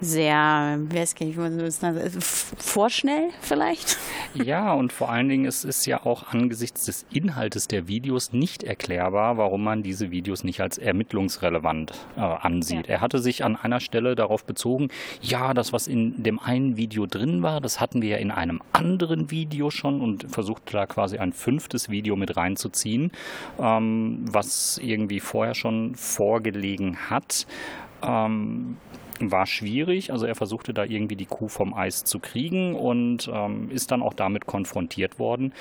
[0.00, 3.98] sehr, weiß gar nicht, wie man das nennt, vorschnell vielleicht?
[4.32, 8.62] Ja, und vor allen Dingen es ist ja auch angesichts des Inhaltes der Videos nicht
[8.62, 12.86] erklärbar, warum man diese Videos nicht als ermittlungsrelevant äh, ansieht.
[12.86, 12.94] Ja.
[12.94, 14.88] Er hatte sich an einer Stelle darauf bezogen,
[15.20, 18.62] ja, das, was in dem einen Video drin war, das hatten wir ja in einem
[18.72, 23.10] anderen Video schon und versuchte da quasi ein fünftes Video mit reinzuziehen,
[23.58, 27.46] ähm, was irgendwie vorher schon vorgelegen hat.
[28.02, 28.76] Ähm,
[29.20, 30.12] war schwierig.
[30.12, 34.02] Also er versuchte da irgendwie die Kuh vom Eis zu kriegen und ähm, ist dann
[34.02, 35.52] auch damit konfrontiert worden,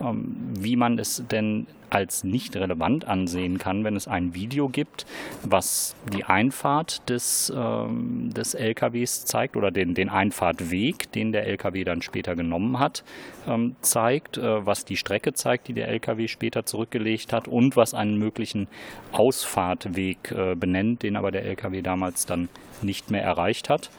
[0.00, 5.06] ähm, wie man es denn als nicht relevant ansehen kann, wenn es ein Video gibt,
[5.42, 11.84] was die Einfahrt des, ähm, des LKWs zeigt oder den, den Einfahrtweg, den der LKW
[11.84, 13.04] dann später genommen hat,
[13.48, 17.94] ähm, zeigt, äh, was die Strecke zeigt, die der LKW später zurückgelegt hat und was
[17.94, 18.68] einen möglichen
[19.12, 22.48] Ausfahrtweg äh, benennt, den aber der LKW damals dann
[22.82, 23.90] nicht mehr erreicht hat.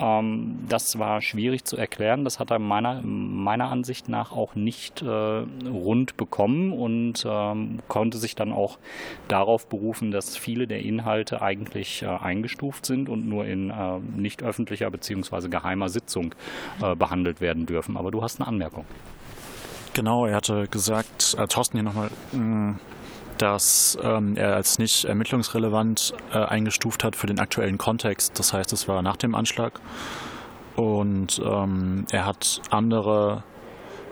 [0.00, 2.24] Ähm, das war schwierig zu erklären.
[2.24, 8.18] Das hat er meiner, meiner Ansicht nach auch nicht äh, rund bekommen und ähm, konnte
[8.18, 8.78] sich dann auch
[9.28, 14.42] darauf berufen, dass viele der Inhalte eigentlich äh, eingestuft sind und nur in äh, nicht
[14.42, 15.48] öffentlicher bzw.
[15.48, 16.34] geheimer Sitzung
[16.82, 17.96] äh, behandelt werden dürfen.
[17.96, 18.84] Aber du hast eine Anmerkung.
[19.94, 22.74] Genau, er hatte gesagt, äh, Thorsten hier nochmal, mm,
[23.38, 28.38] dass ähm, er als nicht ermittlungsrelevant äh, eingestuft hat für den aktuellen Kontext.
[28.38, 29.80] Das heißt, es war nach dem Anschlag.
[30.76, 33.42] Und ähm, er hat andere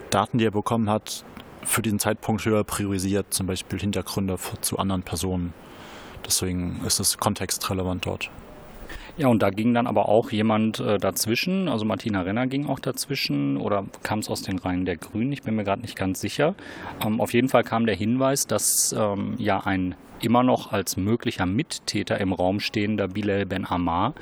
[0.09, 1.23] Daten, die er bekommen hat,
[1.63, 5.53] für diesen Zeitpunkt höher priorisiert, zum Beispiel Hintergründe zu anderen Personen.
[6.25, 8.29] Deswegen ist es kontextrelevant dort.
[9.17, 12.79] Ja, und da ging dann aber auch jemand äh, dazwischen, also Martina Renner ging auch
[12.79, 16.21] dazwischen oder kam es aus den Reihen der Grünen, ich bin mir gerade nicht ganz
[16.21, 16.53] sicher.
[17.03, 21.45] Ähm, auf jeden Fall kam der Hinweis, dass ähm, ja ein immer noch als möglicher
[21.45, 24.13] Mittäter im Raum stehender Bilal Ben Ammar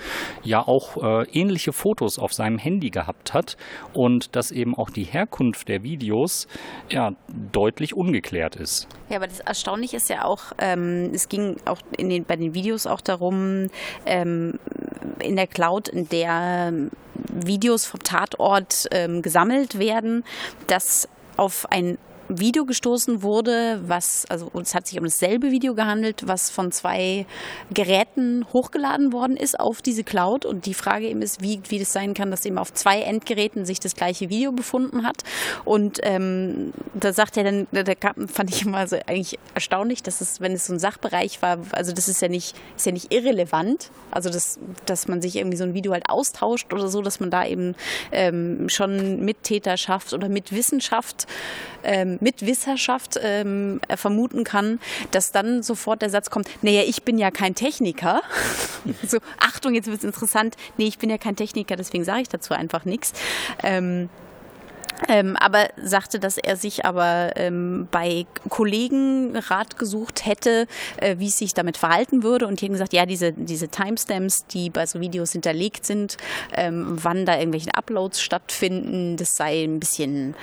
[0.44, 3.58] ja auch äh, ähnliche Fotos auf seinem Handy gehabt hat
[3.94, 6.48] und dass eben auch die Herkunft der Videos
[6.90, 7.14] ja
[7.52, 8.88] deutlich ungeklärt ist.
[9.10, 12.88] Ja, aber das Erstaunliche ist ja auch, ähm, es ging auch den, bei den Videos
[12.88, 13.68] auch darum,
[14.06, 14.60] ähm,
[15.20, 16.74] in der Cloud, in der
[17.14, 20.24] Videos vom Tatort ähm, gesammelt werden,
[20.68, 21.98] dass auf ein
[22.30, 27.26] Video gestoßen wurde, was, also es hat sich um dasselbe Video gehandelt, was von zwei
[27.74, 30.46] Geräten hochgeladen worden ist auf diese Cloud.
[30.46, 33.66] Und die Frage eben ist, wie, wie das sein kann, dass eben auf zwei Endgeräten
[33.66, 35.24] sich das gleiche Video befunden hat.
[35.66, 37.84] Und ähm, da sagt er dann, da
[38.28, 41.92] fand ich immer so eigentlich erstaunlich, dass es, wenn es so ein Sachbereich war, also
[41.92, 43.92] das ist ja nicht, ist ja nicht irrelevant.
[44.12, 47.30] Also das, dass man sich irgendwie so ein Video halt austauscht oder so, dass man
[47.30, 47.76] da eben
[48.12, 51.28] ähm, schon Mittäterschaft oder Mitwissenschaft
[51.86, 54.80] ähm, mit Wissenschaft ähm, vermuten kann,
[55.12, 58.22] dass dann sofort der Satz kommt, naja, ich bin ja kein Techniker.
[59.08, 60.56] so, Achtung, jetzt wird es interessant.
[60.78, 63.14] Nee, ich bin ja kein Techniker, deswegen sage ich dazu einfach nichts.
[63.64, 64.10] Ähm,
[65.08, 70.68] ähm, aber sagte, dass er sich aber ähm, bei Kollegen Rat gesucht hätte,
[70.98, 72.48] äh, wie es sich damit verhalten würde.
[72.48, 76.18] Und die haben gesagt, ja, diese, diese Timestamps, die bei so Videos hinterlegt sind,
[76.54, 80.36] ähm, wann da irgendwelche Uploads stattfinden, das sei ein bisschen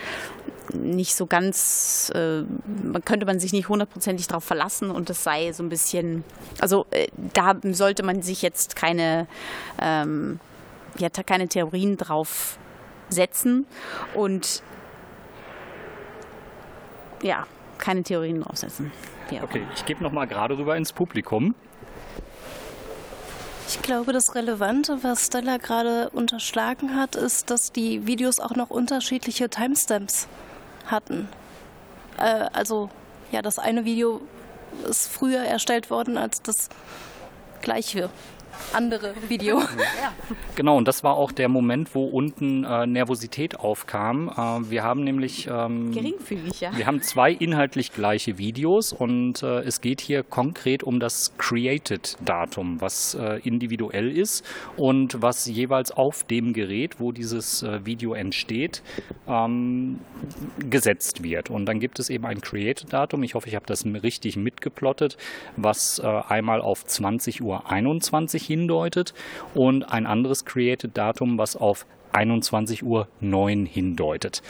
[0.75, 2.43] nicht so ganz, äh,
[3.05, 6.25] könnte man sich nicht hundertprozentig darauf verlassen und das sei so ein bisschen,
[6.61, 9.27] also äh, da sollte man sich jetzt keine,
[9.81, 10.41] ähm,
[10.99, 12.59] ja, keine Theorien drauf
[13.09, 13.67] setzen
[14.15, 14.63] und
[17.23, 17.47] ja,
[17.79, 18.93] keine Theorien draufsetzen.
[19.31, 19.43] Ja.
[19.43, 21.55] Okay, ich gebe nochmal gerade rüber ins Publikum.
[23.69, 28.69] Ich glaube, das Relevante, was Stella gerade unterschlagen hat, ist, dass die Videos auch noch
[28.69, 30.29] unterschiedliche Timestamps
[30.87, 31.29] hatten.
[32.18, 32.90] äh, also
[33.31, 34.21] ja, das eine Video
[34.88, 36.68] ist früher erstellt worden als das
[37.62, 38.11] gleiche
[38.73, 39.61] andere Video.
[40.03, 40.12] Ja.
[40.57, 44.29] Genau, und das war auch der Moment, wo unten äh, Nervosität aufkam.
[44.29, 46.77] Äh, wir haben nämlich ähm, geringfügig, ja.
[46.77, 52.81] Wir haben zwei inhaltlich gleiche Videos und äh, es geht hier konkret um das Created-Datum,
[52.81, 54.45] was äh, individuell ist
[54.77, 58.83] und was jeweils auf dem Gerät, wo dieses äh, Video entsteht,
[59.29, 60.01] ähm,
[60.71, 61.51] gesetzt wird.
[61.51, 63.23] Und dann gibt es eben ein Created-Datum.
[63.23, 65.17] Ich hoffe, ich habe das richtig mitgeplottet,
[65.57, 67.71] was äh, einmal auf 20 Uhr
[68.43, 69.15] 21 hindeutet
[69.55, 74.43] und ein anderes Created-Datum, was auf 21 Uhr 9 hindeutet.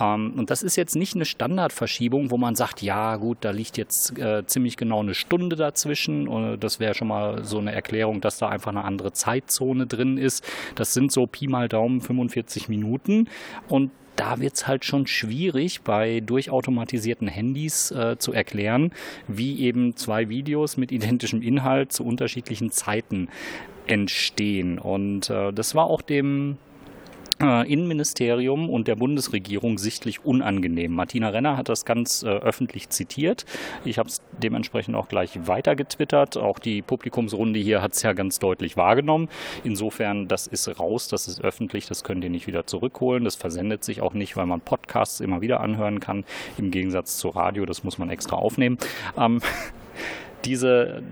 [0.00, 3.76] Ähm, und das ist jetzt nicht eine Standardverschiebung, wo man sagt, ja gut, da liegt
[3.76, 6.26] jetzt äh, ziemlich genau eine Stunde dazwischen.
[6.26, 10.16] Und das wäre schon mal so eine Erklärung, dass da einfach eine andere Zeitzone drin
[10.16, 10.42] ist.
[10.74, 13.28] Das sind so Pi mal Daumen 45 Minuten.
[13.68, 18.92] Und da wird es halt schon schwierig, bei durchautomatisierten Handys äh, zu erklären,
[19.28, 23.28] wie eben zwei Videos mit identischem Inhalt zu unterschiedlichen Zeiten
[23.86, 24.78] entstehen.
[24.78, 26.58] Und äh, das war auch dem
[27.42, 30.92] Innenministerium und der Bundesregierung sichtlich unangenehm.
[30.92, 33.44] Martina Renner hat das ganz äh, öffentlich zitiert.
[33.84, 36.36] Ich habe es dementsprechend auch gleich weiter getwittert.
[36.36, 39.28] Auch die Publikumsrunde hier hat es ja ganz deutlich wahrgenommen.
[39.64, 43.24] Insofern, das ist raus, das ist öffentlich, das könnt ihr nicht wieder zurückholen.
[43.24, 46.24] Das versendet sich auch nicht, weil man Podcasts immer wieder anhören kann.
[46.58, 48.78] Im Gegensatz zu Radio, das muss man extra aufnehmen.
[49.18, 49.40] Ähm,
[50.44, 51.02] diese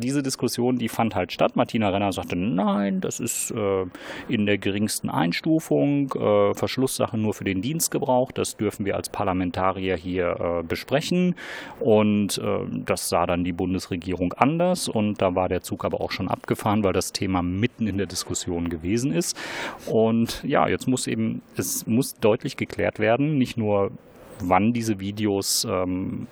[0.00, 1.56] diese Diskussion, die fand halt statt.
[1.56, 3.84] Martina Renner sagte, nein, das ist äh,
[4.28, 9.96] in der geringsten Einstufung, äh, Verschlusssache nur für den Dienstgebrauch, das dürfen wir als Parlamentarier
[9.96, 11.34] hier äh, besprechen.
[11.78, 16.10] Und äh, das sah dann die Bundesregierung anders und da war der Zug aber auch
[16.10, 19.36] schon abgefahren, weil das Thema mitten in der Diskussion gewesen ist.
[19.86, 23.90] Und ja, jetzt muss eben, es muss deutlich geklärt werden, nicht nur
[24.42, 26.26] wann diese Videos ähm,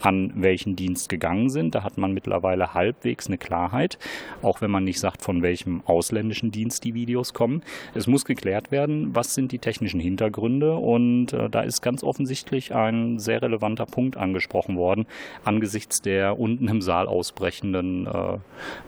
[0.00, 1.74] an welchen Dienst gegangen sind.
[1.74, 3.98] Da hat man mittlerweile halbwegs eine Klarheit,
[4.42, 7.62] auch wenn man nicht sagt, von welchem ausländischen Dienst die Videos kommen.
[7.94, 12.74] Es muss geklärt werden, was sind die technischen Hintergründe und äh, da ist ganz offensichtlich
[12.74, 15.06] ein sehr relevanter Punkt angesprochen worden
[15.44, 18.38] angesichts der unten im Saal ausbrechenden äh,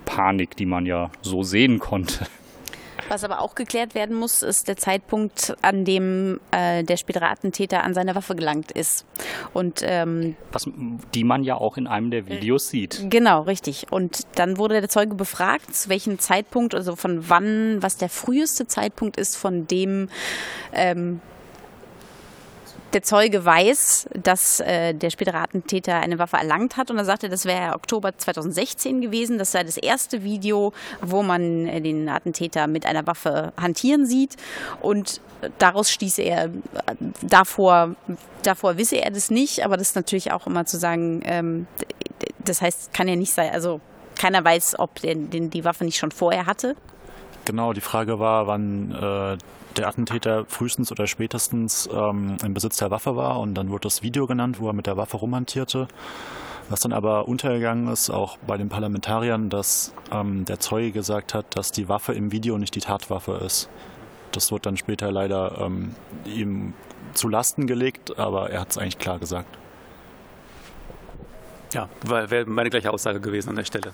[0.04, 2.26] Panik, die man ja so sehen konnte.
[3.12, 7.84] Was aber auch geklärt werden muss, ist der Zeitpunkt, an dem äh, der spätere Attentäter
[7.84, 9.04] an seine Waffe gelangt ist.
[9.52, 10.66] Und ähm, Was,
[11.12, 13.04] die man ja auch in einem der Videos sieht.
[13.10, 13.92] Genau, richtig.
[13.92, 18.66] Und dann wurde der Zeuge befragt, zu welchem Zeitpunkt, also von wann, was der früheste
[18.66, 20.08] Zeitpunkt ist, von dem
[20.72, 21.20] ähm,
[22.92, 27.28] der Zeuge weiß, dass äh, der spätere Attentäter eine Waffe erlangt hat und er sagte,
[27.28, 29.38] das wäre Oktober 2016 gewesen.
[29.38, 34.36] Das sei das erste Video, wo man äh, den Attentäter mit einer Waffe hantieren sieht
[34.80, 35.20] und
[35.58, 36.50] daraus stieß er, äh,
[37.22, 37.96] davor,
[38.42, 41.66] davor wisse er das nicht, aber das ist natürlich auch immer zu sagen, ähm,
[42.44, 43.80] das heißt, kann ja nicht sein, also
[44.18, 46.76] keiner weiß, ob der, den, die Waffe nicht schon vorher hatte.
[47.44, 49.38] Genau, die Frage war, wann äh,
[49.78, 54.02] der Attentäter frühestens oder spätestens ähm, im Besitz der Waffe war und dann wurde das
[54.02, 55.88] Video genannt, wo er mit der Waffe rumhantierte.
[56.68, 61.56] Was dann aber untergegangen ist, auch bei den Parlamentariern, dass ähm, der Zeuge gesagt hat,
[61.56, 63.68] dass die Waffe im Video nicht die Tatwaffe ist.
[64.30, 66.72] Das wird dann später leider ähm, ihm
[67.14, 69.58] zu Lasten gelegt, aber er hat es eigentlich klar gesagt.
[71.74, 73.92] Ja, wäre meine gleiche Aussage gewesen an der Stelle.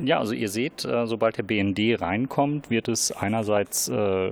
[0.00, 4.30] Ja, also ihr seht, äh, sobald der BND reinkommt, wird es einerseits äh,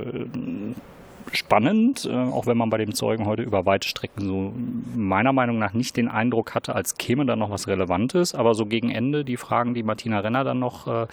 [1.32, 4.52] spannend, äh, auch wenn man bei dem Zeugen heute über weite Strecken so
[4.96, 8.34] meiner Meinung nach nicht den Eindruck hatte, als käme da noch was Relevantes.
[8.34, 11.06] Aber so gegen Ende, die Fragen, die Martina Renner dann noch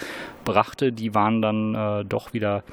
[0.44, 2.64] brachte, die waren dann doch wieder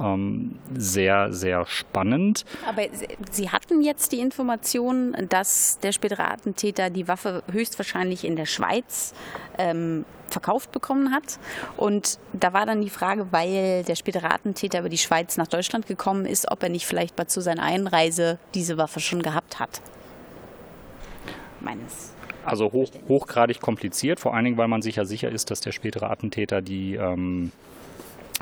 [0.00, 2.44] ähm, sehr, sehr spannend.
[2.66, 2.82] Aber
[3.30, 9.14] Sie hatten jetzt die Information, dass der spätere Attentäter die Waffe höchstwahrscheinlich in der Schweiz
[9.58, 11.38] ähm, verkauft bekommen hat.
[11.76, 15.86] Und da war dann die Frage, weil der spätere Attentäter über die Schweiz nach Deutschland
[15.86, 19.80] gekommen ist, ob er nicht vielleicht mal zu seiner Einreise diese Waffe schon gehabt hat.
[21.60, 25.60] Meines also hoch, hochgradig kompliziert, vor allen Dingen, weil man sich ja sicher ist, dass
[25.60, 27.52] der spätere Attentäter die ähm,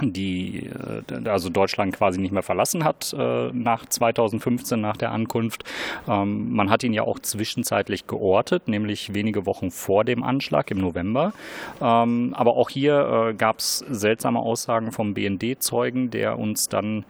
[0.02, 5.64] die äh, also Deutschland quasi nicht mehr verlassen hat äh, nach 2015 nach der Ankunft.
[6.08, 10.78] Ähm, man hat ihn ja auch zwischenzeitlich geortet, nämlich wenige Wochen vor dem Anschlag im
[10.78, 11.32] November.
[11.80, 17.04] Ähm, aber auch hier äh, gab es seltsame Aussagen vom BND-Zeugen, der uns dann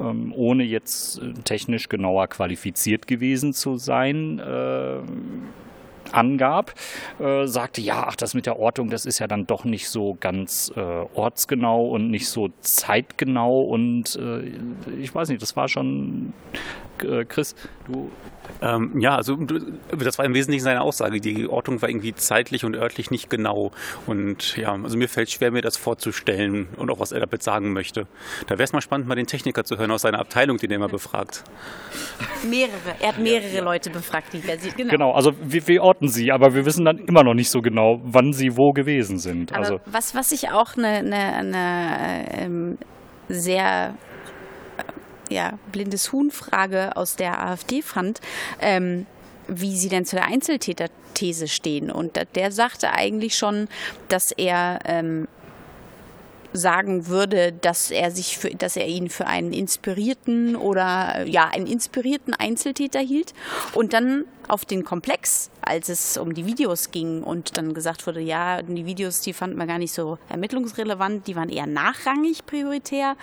[0.00, 4.40] ähm, ohne jetzt technisch genauer qualifiziert gewesen zu sein
[6.12, 6.74] angab,
[7.20, 10.16] äh, sagte, ja, ach, das mit der Ortung, das ist ja dann doch nicht so
[10.20, 14.40] ganz äh, ortsgenau und nicht so zeitgenau und äh,
[15.00, 16.32] ich weiß nicht, das war schon
[17.02, 17.54] Äh, Chris,
[17.86, 18.10] du
[18.60, 21.20] ähm, ja, also das war im Wesentlichen seine Aussage.
[21.20, 23.72] Die Ortung war irgendwie zeitlich und örtlich nicht genau.
[24.06, 27.72] Und ja, also mir fällt schwer, mir das vorzustellen und auch was er damit sagen
[27.72, 28.06] möchte.
[28.46, 30.76] Da wäre es mal spannend, mal den Techniker zu hören aus seiner Abteilung, den er
[30.76, 31.44] immer befragt.
[32.48, 32.72] Mehrere.
[33.00, 33.62] Er hat mehrere ja.
[33.62, 34.90] Leute befragt, die wer genau.
[34.90, 38.00] genau, also wir, wir, orten sie, aber wir wissen dann immer noch nicht so genau,
[38.04, 39.52] wann sie wo gewesen sind.
[39.52, 42.78] Aber also was, was ich auch eine, eine, eine ähm,
[43.28, 43.94] sehr
[45.32, 48.20] ja, blindes Huhn-Frage aus der AfD fand,
[48.60, 49.06] ähm,
[49.48, 51.90] wie sie denn zu der Einzeltäter-These stehen.
[51.90, 53.68] Und der sagte eigentlich schon,
[54.08, 55.26] dass er ähm,
[56.52, 61.66] sagen würde, dass er sich für, dass er ihn für einen inspirierten oder ja, einen
[61.66, 63.32] inspirierten Einzeltäter hielt
[63.74, 68.20] und dann auf den Komplex, als es um die Videos ging und dann gesagt wurde,
[68.20, 73.16] ja, die Videos, die fanden wir gar nicht so ermittlungsrelevant, die waren eher nachrangig prioritär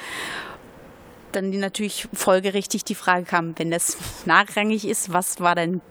[1.32, 5.82] dann natürlich folgerichtig die Frage kam, wenn das nachrangig ist, was war denn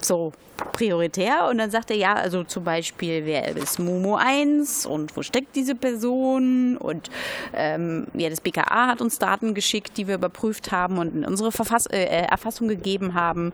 [0.00, 0.32] so
[0.72, 1.46] prioritär?
[1.50, 5.54] Und dann sagt er, ja, also zum Beispiel, wer ist Momo 1 und wo steckt
[5.56, 6.76] diese Person?
[6.76, 7.10] Und
[7.52, 11.52] ähm, ja, das BKA hat uns Daten geschickt, die wir überprüft haben und in unsere
[11.52, 13.52] Verfass äh, Erfassung gegeben haben.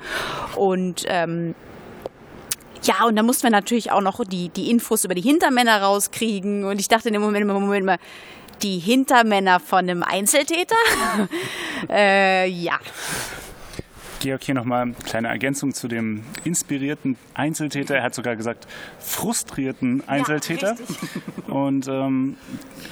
[0.57, 1.55] Und ähm,
[2.85, 6.65] ja, und dann mussten wir natürlich auch noch die, die Infos über die Hintermänner rauskriegen.
[6.65, 7.99] Und ich dachte in dem Moment, Moment mal,
[8.63, 10.77] die Hintermänner von einem Einzeltäter.
[11.91, 12.79] äh, ja.
[14.21, 17.97] Georg, hier nochmal eine kleine Ergänzung zu dem inspirierten Einzeltäter.
[17.97, 18.69] Er hat sogar gesagt,
[19.01, 20.77] frustrierten Einzeltäter.
[21.49, 22.37] Ja, und ähm,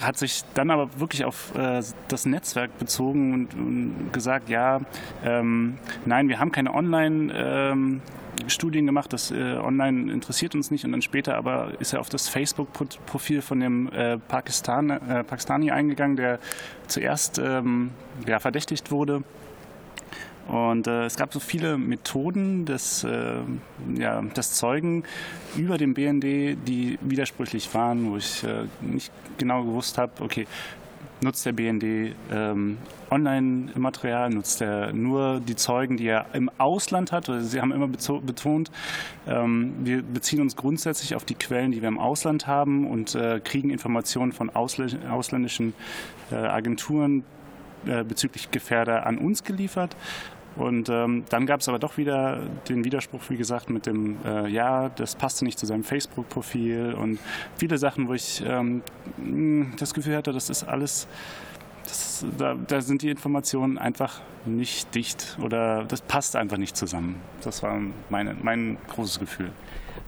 [0.00, 4.80] hat sich dann aber wirklich auf äh, das Netzwerk bezogen und, und gesagt, ja,
[5.24, 8.02] ähm, nein, wir haben keine Online- ähm,
[8.48, 12.08] Studien gemacht, das äh, online interessiert uns nicht und dann später aber ist er auf
[12.08, 16.38] das Facebook-Profil von dem äh, Pakistan, äh, Pakistani eingegangen, der
[16.86, 17.90] zuerst ähm,
[18.26, 19.22] ja, verdächtigt wurde.
[20.48, 23.34] Und äh, es gab so viele Methoden des, äh,
[23.94, 25.04] ja, des Zeugen
[25.56, 30.48] über den BND, die widersprüchlich waren, wo ich äh, nicht genau gewusst habe, okay,
[31.22, 32.78] nutzt der BND ähm,
[33.10, 37.30] Online-Material, nutzt er nur die Zeugen, die er im Ausland hat.
[37.40, 38.70] Sie haben immer betont,
[39.26, 43.40] ähm, wir beziehen uns grundsätzlich auf die Quellen, die wir im Ausland haben und äh,
[43.42, 45.74] kriegen Informationen von ausländischen
[46.30, 47.24] äh, Agenturen
[47.86, 49.96] äh, bezüglich Gefährder an uns geliefert.
[50.56, 54.48] Und ähm, dann gab es aber doch wieder den Widerspruch, wie gesagt, mit dem, äh,
[54.48, 57.18] ja, das passte nicht zu seinem Facebook-Profil und
[57.56, 58.82] viele Sachen, wo ich ähm,
[59.78, 61.06] das Gefühl hatte, das ist alles,
[61.84, 67.16] das, da, da, sind die Informationen einfach nicht dicht oder das passt einfach nicht zusammen.
[67.42, 69.52] Das war meine, mein großes Gefühl.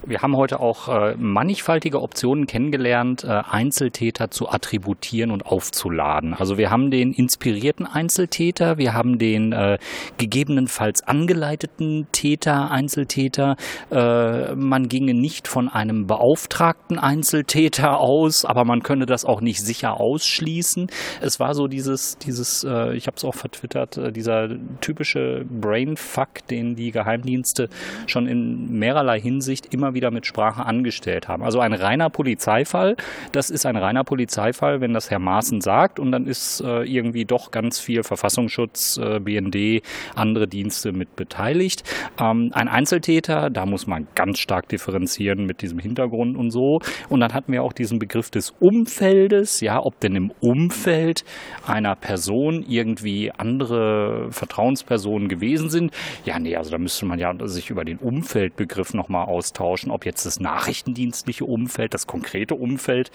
[0.05, 6.33] Wir haben heute auch äh, mannigfaltige Optionen kennengelernt, äh, Einzeltäter zu attributieren und aufzuladen.
[6.33, 9.77] Also wir haben den inspirierten Einzeltäter, wir haben den äh,
[10.17, 13.55] gegebenenfalls angeleiteten Täter, Einzeltäter.
[13.91, 19.61] Äh, man ginge nicht von einem beauftragten Einzeltäter aus, aber man könne das auch nicht
[19.61, 20.87] sicher ausschließen.
[21.21, 24.49] Es war so dieses, dieses, äh, ich habe es auch vertwittert, äh, dieser
[24.81, 27.69] typische Brainfuck, den die Geheimdienste
[28.05, 31.43] schon in mehrerlei Hinsicht immer wieder mit Sprache angestellt haben.
[31.43, 32.95] Also ein reiner Polizeifall,
[33.31, 37.25] das ist ein reiner Polizeifall, wenn das Herr Maaßen sagt und dann ist äh, irgendwie
[37.25, 39.83] doch ganz viel Verfassungsschutz, äh, BND,
[40.15, 41.83] andere Dienste mit beteiligt.
[42.19, 46.79] Ähm, ein Einzeltäter, da muss man ganz stark differenzieren mit diesem Hintergrund und so.
[47.09, 51.23] Und dann hatten wir auch diesen Begriff des Umfeldes, ja, ob denn im Umfeld
[51.65, 55.91] einer Person irgendwie andere Vertrauenspersonen gewesen sind.
[56.25, 60.05] Ja, nee, also da müsste man ja sich über den Umfeldbegriff nochmal austauschen austauschen, ob
[60.05, 63.11] jetzt das nachrichtendienstliche Umfeld, das konkrete Umfeld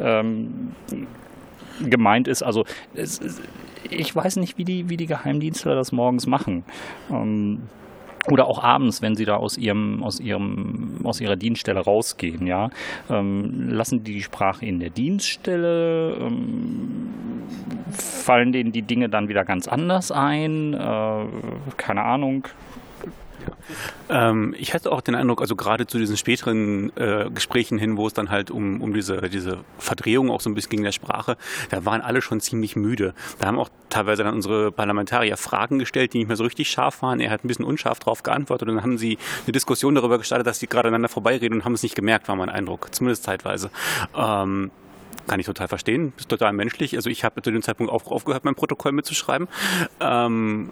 [0.00, 0.72] ähm,
[1.80, 2.42] gemeint ist.
[2.42, 2.64] Also
[2.94, 3.20] es,
[3.90, 6.64] ich weiß nicht, wie die, wie die Geheimdienstler das morgens machen.
[7.10, 7.62] Ähm,
[8.30, 12.68] oder auch abends, wenn sie da aus ihrem, aus ihrem, aus ihrer Dienststelle rausgehen, ja,
[13.08, 17.08] ähm, lassen die die Sprache in der Dienststelle, ähm,
[17.90, 21.24] fallen denen die Dinge dann wieder ganz anders ein, äh,
[21.78, 22.48] keine Ahnung,
[24.08, 28.06] ähm, ich hatte auch den Eindruck, also gerade zu diesen späteren äh, Gesprächen hin, wo
[28.06, 31.36] es dann halt um, um diese, diese Verdrehung auch so ein bisschen ging der Sprache,
[31.70, 33.14] da waren alle schon ziemlich müde.
[33.38, 37.02] Da haben auch teilweise dann unsere Parlamentarier Fragen gestellt, die nicht mehr so richtig scharf
[37.02, 37.20] waren.
[37.20, 40.46] Er hat ein bisschen unscharf darauf geantwortet und dann haben sie eine Diskussion darüber gestartet,
[40.46, 43.70] dass die gerade aneinander vorbeireden und haben es nicht gemerkt, war mein Eindruck, zumindest zeitweise.
[44.16, 44.70] Ähm,
[45.28, 46.96] kann ich total verstehen, ist total menschlich.
[46.96, 49.46] Also ich habe zu dem Zeitpunkt auch aufgehört, mein Protokoll mitzuschreiben.
[50.00, 50.70] Ähm,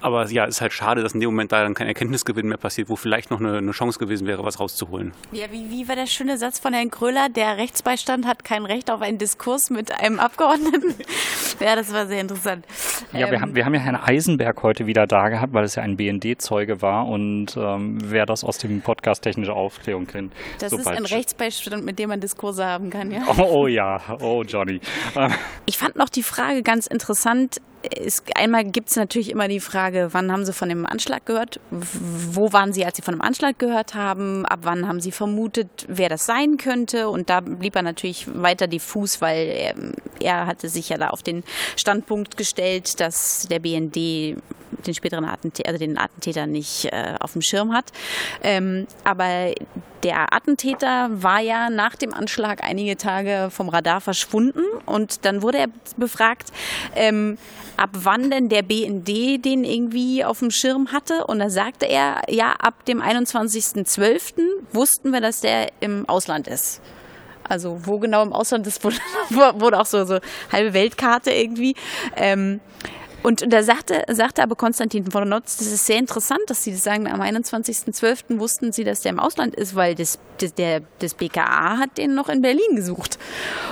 [0.00, 2.58] aber ja, es ist halt schade, dass in dem Moment da dann kein Erkenntnisgewinn mehr
[2.58, 5.12] passiert, wo vielleicht noch eine, eine Chance gewesen wäre, was rauszuholen.
[5.32, 7.28] Ja, wie, wie war der schöne Satz von Herrn Kröller?
[7.28, 10.94] Der Rechtsbeistand hat kein Recht auf einen Diskurs mit einem Abgeordneten.
[11.60, 12.66] ja, das war sehr interessant.
[13.12, 15.74] Ja, ähm, wir, haben, wir haben ja Herrn Eisenberg heute wieder da gehabt, weil es
[15.74, 20.32] ja ein BND-Zeuge war und ähm, wer das aus dem Podcast Technische Aufklärung kennt.
[20.58, 23.20] Das ist ein Rechtsbeistand, mit dem man Diskurse haben kann, ja.
[23.40, 24.80] Oh, oh ja, oh Johnny.
[25.66, 30.08] Ich fand noch die Frage ganz interessant, es, einmal gibt es natürlich immer die Frage,
[30.12, 31.60] wann haben Sie von dem Anschlag gehört?
[31.70, 34.44] Wo waren Sie, als Sie von dem Anschlag gehört haben?
[34.46, 37.08] Ab wann haben Sie vermutet, wer das sein könnte?
[37.08, 39.74] Und da blieb er natürlich weiter diffus, weil er,
[40.20, 41.42] er hatte sich ja da auf den
[41.76, 44.36] Standpunkt gestellt, dass der BND
[44.86, 47.92] den späteren Attentäter, also den Attentäter nicht äh, auf dem Schirm hat.
[48.42, 49.52] Ähm, aber
[50.02, 55.58] der Attentäter war ja nach dem Anschlag einige Tage vom Radar verschwunden und dann wurde
[55.58, 55.66] er
[55.96, 56.52] befragt,
[56.94, 57.36] ähm,
[57.80, 61.26] ab wann denn der BND den irgendwie auf dem Schirm hatte.
[61.26, 64.34] Und da sagte er, ja, ab dem 21.12.
[64.72, 66.82] wussten wir, dass der im Ausland ist.
[67.42, 68.98] Also wo genau im Ausland ist, wurde,
[69.30, 70.18] wurde auch so, so
[70.52, 71.74] halbe Weltkarte irgendwie.
[72.16, 72.60] Ähm,
[73.22, 77.06] und da sagte, sagte aber Konstantin Voronotz, das ist sehr interessant, dass Sie das sagen,
[77.06, 78.38] am 21.12.
[78.38, 82.14] wussten Sie, dass der im Ausland ist, weil das, das, der, das BKA hat den
[82.14, 83.18] noch in Berlin gesucht.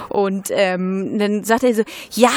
[0.09, 1.83] Und ähm, dann sagte er so,
[2.13, 2.31] ja,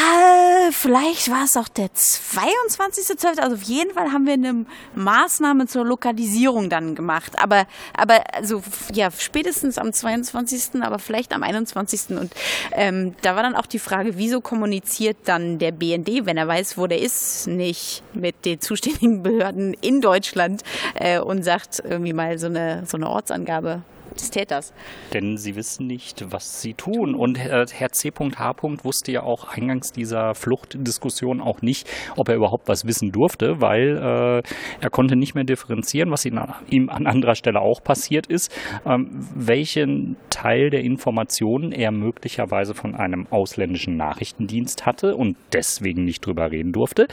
[0.72, 5.86] vielleicht war es auch der 22.12., also auf jeden Fall haben wir eine Maßnahme zur
[5.86, 7.34] Lokalisierung dann gemacht.
[7.40, 12.18] Aber, aber also, ja, spätestens am 22., aber vielleicht am 21.
[12.18, 12.32] Und
[12.72, 16.78] ähm, da war dann auch die Frage, wieso kommuniziert dann der BND, wenn er weiß,
[16.78, 20.64] wo der ist nicht mit den zuständigen Behörden in Deutschland
[20.96, 23.82] äh, und sagt irgendwie mal so eine, so eine Ortsangabe
[24.16, 24.74] des Täters.
[25.14, 27.16] Denn sie wissen nicht, was sie tun.
[27.16, 28.54] Und Herr C.H.
[28.84, 33.98] wusste ja auch eingangs dieser Fluchtdiskussion auch nicht, ob er überhaupt was wissen durfte, weil
[33.98, 34.42] äh,
[34.82, 38.52] er konnte nicht mehr differenzieren, was ihm an anderer Stelle auch passiert ist,
[38.86, 46.26] ähm, welchen Teil der Informationen er möglicherweise von einem ausländischen Nachrichtendienst hatte und deswegen nicht
[46.26, 47.08] drüber reden durfte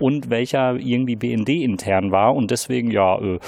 [0.00, 3.38] und welcher irgendwie BND intern war und deswegen ja äh,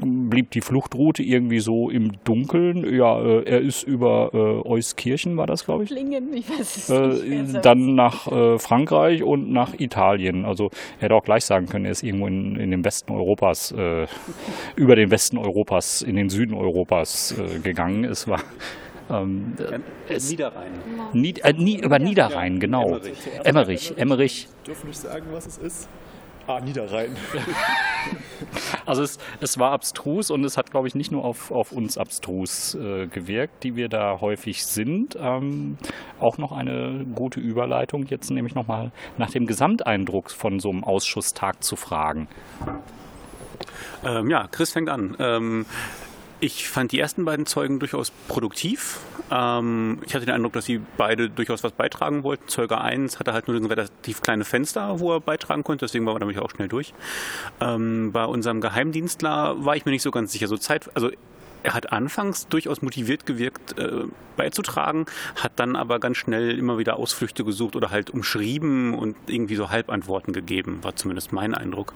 [0.00, 2.92] blieb die Fluchtroute irgendwie so im Dunkeln.
[2.94, 5.90] Ja, äh, er ist über äh, Euskirchen, war das, glaube ich.
[5.90, 7.64] Lingen, ich weiß es äh, nicht.
[7.64, 10.44] Dann nach äh, Frankreich und nach Italien.
[10.44, 13.72] Also er hätte auch gleich sagen können, er ist irgendwo in, in den Westen Europas,
[13.72, 14.06] äh,
[14.76, 18.04] über den Westen Europas, in den Süden Europas äh, gegangen.
[18.04, 18.40] Es war
[19.10, 19.54] ähm,
[20.08, 20.72] es, Niederrhein.
[21.12, 22.88] Nied, äh, nie, über Niederrhein, genau.
[22.88, 23.18] Emmerich.
[23.44, 23.94] Emmerich.
[23.96, 24.48] Emmerich.
[24.66, 25.88] Dürfen nicht sagen, was es ist.
[26.46, 27.16] Ah, Niederrhein.
[28.86, 31.98] also es, es war abstrus und es hat, glaube ich, nicht nur auf, auf uns
[31.98, 35.16] abstrus äh, gewirkt, die wir da häufig sind.
[35.18, 35.76] Ähm,
[36.20, 41.64] auch noch eine gute Überleitung, jetzt nämlich nochmal nach dem Gesamteindruck von so einem Ausschusstag
[41.64, 42.28] zu fragen.
[44.04, 45.16] Ähm, ja, Chris fängt an.
[45.18, 45.66] Ähm,
[46.38, 49.00] ich fand die ersten beiden Zeugen durchaus produktiv.
[49.30, 52.48] Ähm, ich hatte den Eindruck, dass sie beide durchaus was beitragen wollten.
[52.48, 56.14] Zeuge 1 hatte halt nur ein relativ kleine Fenster, wo er beitragen konnte, deswegen war
[56.14, 56.94] er nämlich auch schnell durch.
[57.60, 60.46] Ähm, bei unserem Geheimdienstler war ich mir nicht so ganz sicher.
[60.46, 61.10] So Zeit, also
[61.66, 64.04] er hat anfangs durchaus motiviert gewirkt, äh,
[64.36, 69.56] beizutragen, hat dann aber ganz schnell immer wieder Ausflüchte gesucht oder halt umschrieben und irgendwie
[69.56, 71.92] so Halbantworten gegeben, war zumindest mein Eindruck.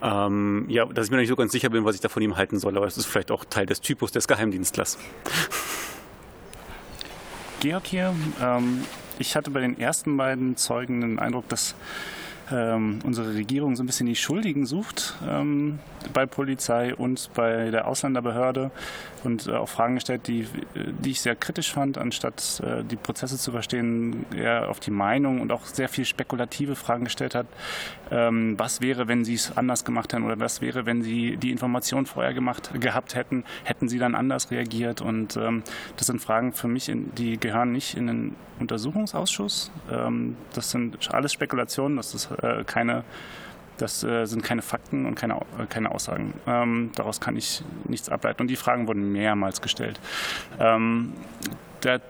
[0.00, 2.22] Ähm, ja, dass ich mir noch nicht so ganz sicher bin, was ich da von
[2.22, 4.96] ihm halten soll, aber es ist vielleicht auch Teil des Typus des Geheimdienstlers.
[7.60, 8.14] Georg hier.
[8.42, 8.84] Ähm,
[9.18, 11.74] ich hatte bei den ersten beiden Zeugen den Eindruck, dass
[12.52, 15.78] ähm, unsere Regierung so ein bisschen die Schuldigen sucht ähm,
[16.12, 18.70] bei Polizei und bei der Ausländerbehörde
[19.24, 23.38] und äh, auch Fragen gestellt, die, die ich sehr kritisch fand, anstatt äh, die Prozesse
[23.38, 27.46] zu verstehen, eher auf die Meinung und auch sehr viel spekulative Fragen gestellt hat.
[28.10, 31.50] Ähm, was wäre, wenn sie es anders gemacht hätten oder was wäre, wenn sie die
[31.50, 35.62] Information vorher gemacht gehabt hätten, hätten sie dann anders reagiert und ähm,
[35.96, 39.70] das sind Fragen für mich, in, die gehören nicht in den Untersuchungsausschuss.
[39.90, 43.04] Ähm, das sind alles Spekulationen, das ist äh, keine
[43.80, 46.34] das äh, sind keine Fakten und keine, äh, keine Aussagen.
[46.46, 48.42] Ähm, daraus kann ich nichts ableiten.
[48.42, 50.00] Und die Fragen wurden mehrmals gestellt.
[50.58, 51.14] Ähm,
[51.82, 52.00] der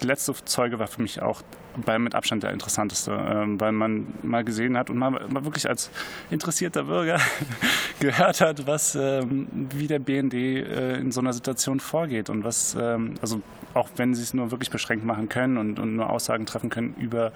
[0.00, 1.42] letzte Zeuge war für mich auch
[1.84, 5.68] bei mit Abstand der interessanteste, ähm, weil man mal gesehen hat und mal, mal wirklich
[5.68, 5.90] als
[6.30, 7.18] interessierter Bürger
[8.00, 12.76] gehört hat, was ähm, wie der BND äh, in so einer Situation vorgeht und was,
[12.80, 13.42] ähm, also
[13.74, 16.94] auch wenn sie es nur wirklich beschränkt machen können und, und nur Aussagen treffen können
[16.98, 17.32] über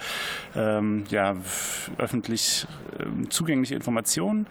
[0.55, 1.37] ja,
[1.99, 2.67] öffentlich
[3.29, 4.47] zugängliche Informationen,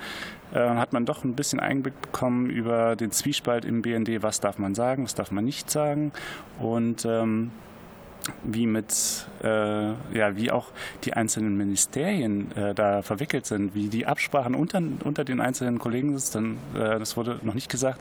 [0.54, 4.58] äh, hat man doch ein bisschen Einblick bekommen über den Zwiespalt im BND, was darf
[4.58, 6.12] man sagen, was darf man nicht sagen?
[6.60, 7.52] Und ähm,
[8.44, 10.68] wie mit äh, ja wie auch
[11.04, 16.16] die einzelnen Ministerien äh, da verwickelt sind, wie die Absprachen unter, unter den einzelnen Kollegen
[16.16, 18.00] ist, dann äh, das wurde noch nicht gesagt,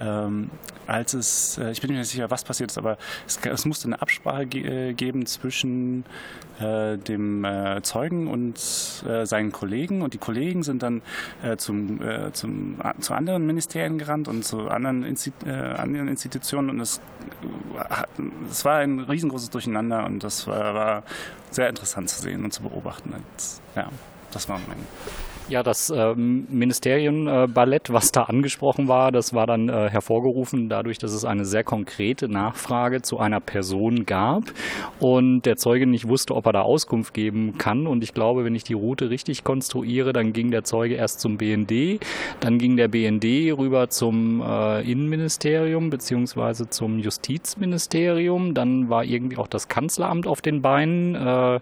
[0.00, 0.50] ähm,
[0.86, 3.86] als es, äh, ich bin mir nicht sicher, was passiert ist, aber es, es musste
[3.86, 6.04] eine Absprache ge äh, geben zwischen
[6.58, 8.58] äh, dem äh, Zeugen und
[9.08, 11.02] äh, seinen Kollegen und die Kollegen sind dann
[11.42, 12.00] äh, zum,
[12.32, 17.00] zum, zu anderen Ministerien gerannt und zu anderen, Insti anderen Institutionen und es,
[18.50, 21.02] es war ein riesengroßes Durcheinander und das war, war
[21.50, 23.12] sehr interessant zu sehen und zu beobachten.
[23.12, 23.24] Und,
[23.76, 23.88] ja,
[24.32, 24.78] das war mein
[25.50, 31.12] ja, das äh, Ministerienballett, was da angesprochen war, das war dann äh, hervorgerufen dadurch, dass
[31.12, 34.44] es eine sehr konkrete Nachfrage zu einer Person gab
[35.00, 37.86] und der Zeuge nicht wusste, ob er da Auskunft geben kann.
[37.86, 41.36] Und ich glaube, wenn ich die Route richtig konstruiere, dann ging der Zeuge erst zum
[41.36, 42.00] BND,
[42.38, 43.24] dann ging der BND
[43.58, 50.62] rüber zum äh, Innenministerium beziehungsweise zum Justizministerium, dann war irgendwie auch das Kanzleramt auf den
[50.62, 51.16] Beinen.
[51.16, 51.60] Äh,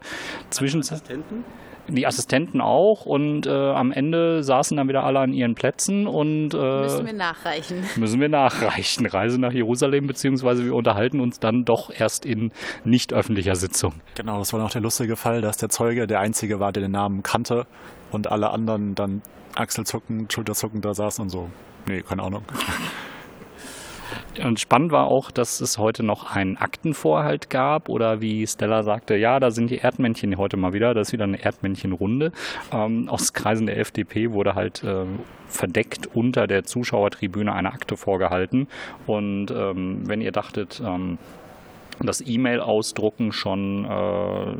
[0.50, 1.44] zwischen Assistenten?
[1.88, 6.54] Die Assistenten auch und äh, am Ende saßen dann wieder alle an ihren Plätzen und
[6.54, 7.84] äh, müssen wir nachreichen.
[7.96, 9.06] Müssen wir nachreichen.
[9.06, 12.52] Reise nach Jerusalem, beziehungsweise wir unterhalten uns dann doch erst in
[12.84, 13.94] nicht öffentlicher Sitzung.
[14.14, 16.92] Genau, das war noch der lustige Fall, dass der Zeuge der Einzige war, der den
[16.92, 17.66] Namen kannte
[18.10, 19.22] und alle anderen dann
[19.54, 21.50] Achselzucken, Schulterzucken da saßen und so.
[21.86, 22.42] Nee, keine Ahnung.
[24.44, 29.16] Und spannend war auch, dass es heute noch einen Aktenvorhalt gab oder wie Stella sagte,
[29.16, 32.32] ja, da sind die Erdmännchen heute mal wieder, das ist wieder eine Erdmännchenrunde.
[32.72, 35.04] Ähm, aus Kreisen der FDP wurde halt äh,
[35.46, 38.68] verdeckt unter der Zuschauertribüne eine Akte vorgehalten.
[39.06, 41.18] Und ähm, wenn ihr dachtet, ähm,
[42.00, 44.54] das E-Mail-Ausdrucken schon äh,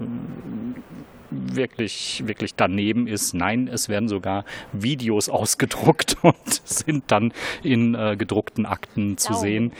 [1.30, 3.34] wirklich, wirklich daneben ist.
[3.34, 9.72] Nein, es werden sogar Videos ausgedruckt und sind dann in äh, gedruckten Akten zu sehen.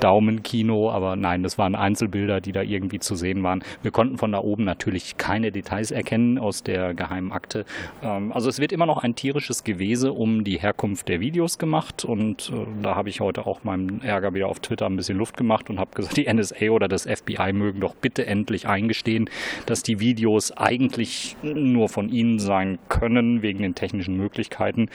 [0.00, 3.62] Daumenkino, aber nein, das waren Einzelbilder, die da irgendwie zu sehen waren.
[3.82, 7.64] Wir konnten von da oben natürlich keine Details erkennen aus der geheimen Akte.
[8.02, 12.04] Ähm, also es wird immer noch ein tierisches Gewese um die Herkunft der Videos gemacht
[12.04, 15.36] und äh, da habe ich heute auch meinem Ärger wieder auf Twitter ein bisschen Luft
[15.36, 19.28] gemacht und habe gesagt, die NSA oder das FBI mögen doch bitte endlich eingestehen,
[19.66, 24.88] dass die Videos eigentlich eigentlich nur von ihnen sein können, wegen den technischen Möglichkeiten.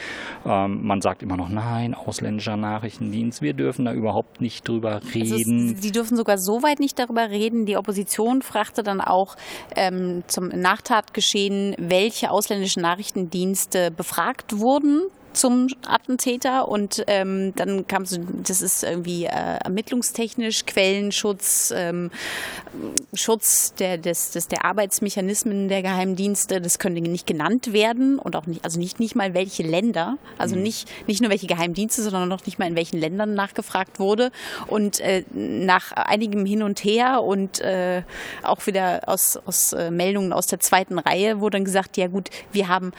[0.46, 5.70] Ähm, man sagt immer noch, nein, ausländischer Nachrichtendienst, wir dürfen da überhaupt nicht drüber reden.
[5.70, 7.66] Also, sie dürfen sogar so weit nicht darüber reden.
[7.66, 9.36] Die Opposition fragte dann auch
[9.76, 15.02] ähm, zum Nachtatgeschehen, welche ausländischen Nachrichtendienste befragt wurden
[15.34, 22.12] zum Attentäter und ähm, dann kam so, das ist irgendwie äh, ermittlungstechnisch, Quellenschutz, ähm,
[23.14, 28.46] Schutz der, des, des, der Arbeitsmechanismen der Geheimdienste, das könnte nicht genannt werden und auch
[28.46, 30.64] nicht, also nicht, nicht mal welche Länder, also mhm.
[30.64, 34.32] nicht, nicht nur welche Geheimdienste, sondern noch nicht mal in welchen Ländern nachgefragt wurde
[34.68, 38.04] und äh, nach einigem Hin und Her und äh,
[38.44, 42.30] auch wieder aus, aus äh, Meldungen aus der zweiten Reihe wurde dann gesagt, ja gut,
[42.52, 42.92] wir haben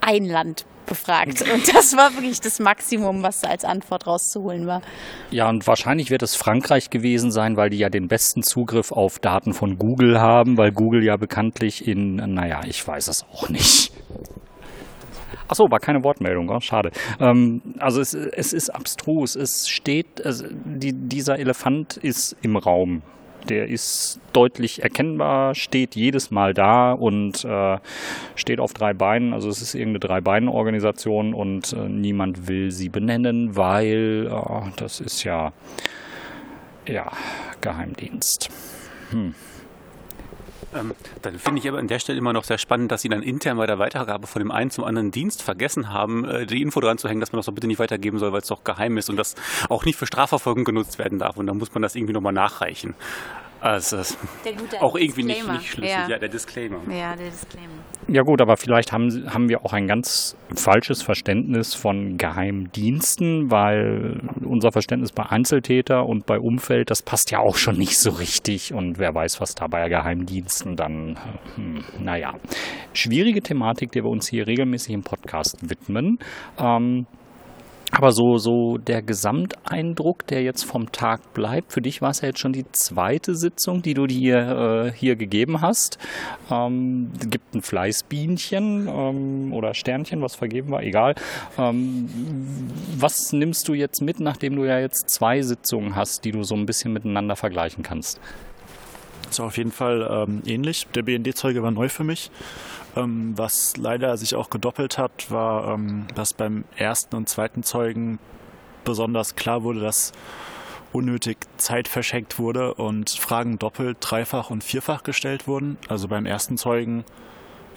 [0.00, 1.42] ein Land befragt.
[1.54, 4.82] Und das war wirklich das Maximum, was da als Antwort rauszuholen war.
[5.30, 9.18] Ja, und wahrscheinlich wird es Frankreich gewesen sein, weil die ja den besten Zugriff auf
[9.18, 13.92] Daten von Google haben, weil Google ja bekanntlich in, naja, ich weiß es auch nicht.
[15.48, 16.90] Achso, war keine Wortmeldung, oh, schade.
[17.18, 19.34] Ähm, also es, es, ist abstrus.
[19.34, 23.02] Es steht, also die, dieser Elefant ist im Raum
[23.48, 27.78] der ist deutlich erkennbar, steht jedes Mal da und äh,
[28.34, 29.32] steht auf drei Beinen.
[29.32, 35.24] Also es ist irgendeine Drei-Beinen-Organisation und äh, niemand will sie benennen, weil äh, das ist
[35.24, 35.52] ja,
[36.86, 37.10] ja
[37.60, 38.48] Geheimdienst.
[39.10, 39.34] Hm.
[40.74, 43.22] Ähm, dann finde ich aber an der Stelle immer noch sehr spannend, dass Sie dann
[43.22, 46.80] intern bei der Weitergabe von dem einen zum anderen Dienst vergessen haben, äh, die Info
[46.80, 48.96] dran zu hängen, dass man das doch bitte nicht weitergeben soll, weil es doch geheim
[48.96, 49.34] ist und das
[49.68, 51.36] auch nicht für Strafverfolgung genutzt werden darf.
[51.36, 52.94] Und dann muss man das irgendwie nochmal nachreichen.
[53.60, 53.98] Also
[54.80, 55.92] auch irgendwie nicht, nicht schlüssig.
[55.92, 56.08] Ja.
[56.08, 56.18] ja.
[56.18, 56.78] der Disclaimer.
[56.88, 57.68] Ja, der Disclaimer.
[58.08, 64.20] Ja gut, aber vielleicht haben, haben wir auch ein ganz falsches Verständnis von Geheimdiensten, weil
[64.42, 68.72] unser Verständnis bei Einzeltäter und bei Umfeld, das passt ja auch schon nicht so richtig.
[68.72, 71.18] Und wer weiß, was da bei Geheimdiensten dann,
[71.56, 72.34] hm, naja.
[72.94, 76.18] Schwierige Thematik, der wir uns hier regelmäßig im Podcast widmen.
[76.58, 77.06] Ähm,
[77.92, 82.28] aber so, so der Gesamteindruck, der jetzt vom Tag bleibt, für dich war es ja
[82.28, 84.36] jetzt schon die zweite Sitzung, die du dir
[84.86, 85.98] äh, hier gegeben hast.
[86.50, 91.14] Ähm, gibt ein Fleißbienchen ähm, oder Sternchen, was vergeben war, egal.
[91.58, 92.08] Ähm,
[92.96, 96.54] was nimmst du jetzt mit, nachdem du ja jetzt zwei Sitzungen hast, die du so
[96.54, 98.20] ein bisschen miteinander vergleichen kannst?
[99.36, 100.86] War auf jeden Fall ähm, ähnlich.
[100.94, 102.30] Der BND-Zeuge war neu für mich.
[102.96, 108.18] Ähm, was leider sich auch gedoppelt hat, war, ähm, dass beim ersten und zweiten Zeugen
[108.84, 110.12] besonders klar wurde, dass
[110.92, 115.78] unnötig Zeit verschenkt wurde und Fragen doppelt, dreifach und vierfach gestellt wurden.
[115.88, 117.04] Also beim ersten Zeugen,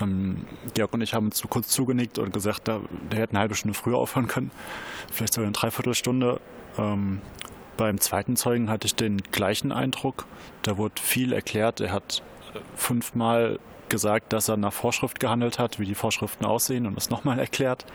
[0.01, 2.80] ähm, Georg und ich haben uns kurz zugenickt und gesagt, da,
[3.11, 4.51] der hätte eine halbe Stunde früher aufhören können,
[5.11, 6.39] vielleicht sogar eine Dreiviertelstunde.
[6.78, 7.22] Ähm,
[7.78, 10.26] beim zweiten Zeugen hatte ich den gleichen Eindruck.
[10.64, 11.82] Da wurde viel erklärt.
[11.82, 12.24] Er hat
[12.76, 13.59] fünfmal
[13.94, 17.86] gesagt, dass er nach Vorschrift gehandelt hat, wie die Vorschriften aussehen und das nochmal erklärt.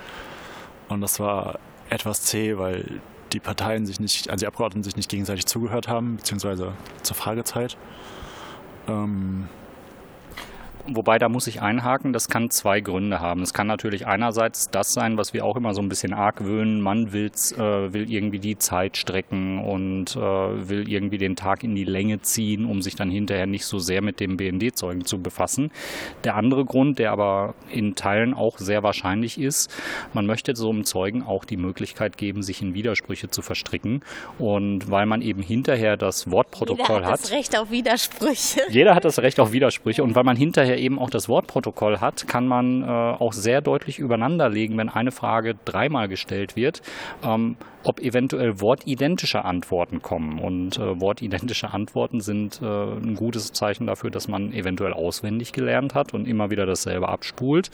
[0.89, 1.59] Und das war
[1.91, 3.01] etwas zäh, weil
[3.33, 6.73] die Parteien sich nicht, also die Abgeordneten sich nicht gegenseitig zugehört haben, beziehungsweise
[7.03, 7.77] zur Fragezeit.
[8.87, 9.49] Ähm,
[10.91, 13.43] Wobei, da muss ich einhaken, das kann zwei Gründe haben.
[13.43, 17.13] Es kann natürlich einerseits das sein, was wir auch immer so ein bisschen argwöhnen, man
[17.13, 21.85] will's, äh, will irgendwie die Zeit strecken und äh, will irgendwie den Tag in die
[21.85, 25.71] Länge ziehen, um sich dann hinterher nicht so sehr mit dem BND-Zeugen zu befassen.
[26.25, 29.71] Der andere Grund, der aber in Teilen auch sehr wahrscheinlich ist,
[30.15, 34.03] man möchte so einem Zeugen auch die Möglichkeit geben, sich in Widersprüche zu verstricken.
[34.39, 37.25] Und weil man eben hinterher das Wortprotokoll Jeder hat hat.
[37.25, 38.61] das Recht auf Widersprüche.
[38.71, 42.27] Jeder hat das Recht auf Widersprüche und weil man hinterher eben auch das Wortprotokoll hat,
[42.27, 46.83] kann man äh, auch sehr deutlich übereinanderlegen, wenn eine Frage dreimal gestellt wird,
[47.23, 50.39] ähm, ob eventuell wortidentische Antworten kommen.
[50.39, 55.95] Und äh, wortidentische Antworten sind äh, ein gutes Zeichen dafür, dass man eventuell auswendig gelernt
[55.95, 57.71] hat und immer wieder dasselbe abspult.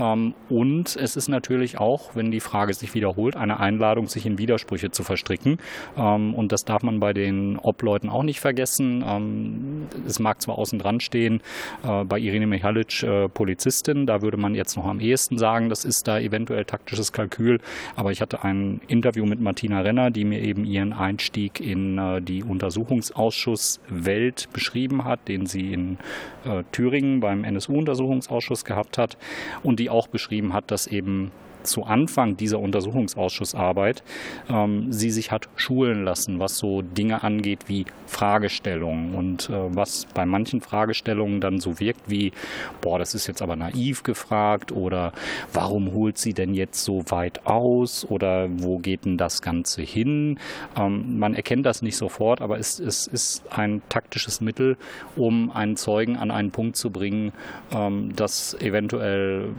[0.00, 4.38] Ähm, und es ist natürlich auch, wenn die Frage sich wiederholt, eine Einladung, sich in
[4.38, 5.58] Widersprüche zu verstricken.
[5.96, 9.04] Ähm, und das darf man bei den Obleuten auch nicht vergessen.
[9.06, 11.40] Ähm, es mag zwar außen dran stehen,
[11.82, 15.84] äh, bei Irene Michalic äh, Polizistin, da würde man jetzt noch am ehesten sagen, das
[15.84, 17.58] ist da eventuell taktisches Kalkül.
[17.96, 22.20] Aber ich hatte ein Interview mit Martina Renner, die mir eben ihren Einstieg in äh,
[22.20, 25.96] die Untersuchungsausschusswelt beschrieben hat, den sie in
[26.44, 29.16] äh, Thüringen beim NSU-Untersuchungsausschuss gehabt hat
[29.62, 31.32] und die auch beschrieben hat, dass eben
[31.68, 34.02] zu Anfang dieser Untersuchungsausschussarbeit
[34.48, 40.06] ähm, sie sich hat schulen lassen, was so Dinge angeht wie Fragestellungen und äh, was
[40.14, 42.32] bei manchen Fragestellungen dann so wirkt wie,
[42.80, 45.12] boah, das ist jetzt aber naiv gefragt oder
[45.52, 50.38] warum holt sie denn jetzt so weit aus oder wo geht denn das Ganze hin?
[50.76, 54.76] Ähm, man erkennt das nicht sofort, aber es, es ist ein taktisches Mittel,
[55.16, 57.32] um einen Zeugen an einen Punkt zu bringen,
[57.72, 59.50] ähm, dass eventuell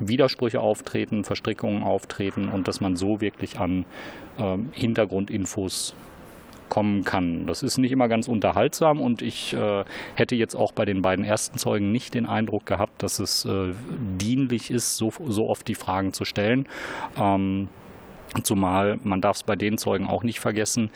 [0.00, 3.84] Widersprüche auftreten, Verstrickungen auftreten und dass man so wirklich an
[4.38, 5.94] ähm, Hintergrundinfos
[6.68, 7.46] kommen kann.
[7.46, 9.84] Das ist nicht immer ganz unterhaltsam und ich äh,
[10.14, 13.74] hätte jetzt auch bei den beiden ersten Zeugen nicht den Eindruck gehabt, dass es äh,
[14.18, 16.66] dienlich ist, so, so oft die Fragen zu stellen.
[17.18, 17.68] Ähm,
[18.42, 20.90] Zumal man darf es bei den Zeugen auch nicht vergessen,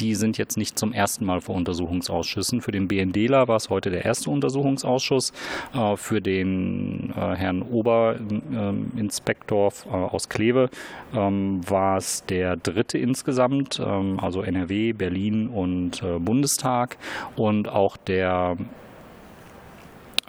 [0.00, 2.60] die sind jetzt nicht zum ersten Mal vor Untersuchungsausschüssen.
[2.60, 5.32] Für den BNDler war es heute der erste Untersuchungsausschuss.
[5.74, 10.70] Äh, für den äh, Herrn Oberinspektor äh, aus Kleve
[11.14, 16.96] ähm, war es der dritte insgesamt, ähm, also NRW, Berlin und Bundestag.
[17.36, 18.56] Und auch der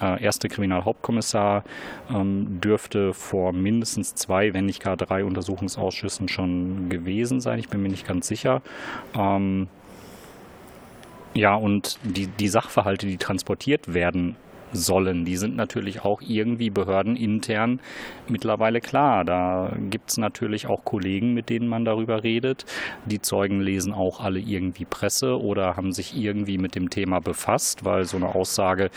[0.02, 1.64] äh, erste Kriminalhauptkommissar
[2.14, 7.60] ähm, dürfte vor mindestens zwei, wenn nicht gar drei Untersuchungsausschüssen schon gewesen sein.
[7.60, 8.62] Ich bin mir nicht ganz sicher.
[9.16, 9.68] Ähm,
[11.34, 14.36] ja, und die, die Sachverhalte, die transportiert werden
[14.74, 15.26] sollen.
[15.26, 17.80] Die sind natürlich auch irgendwie behördenintern
[18.28, 19.26] mittlerweile klar.
[19.26, 22.66] Da gibt es natürlich auch Kollegen, mit denen man darüber redet.
[23.06, 27.86] Die Zeugen lesen auch alle irgendwie Presse oder haben sich irgendwie mit dem Thema befasst,
[27.86, 28.90] weil so eine Aussage,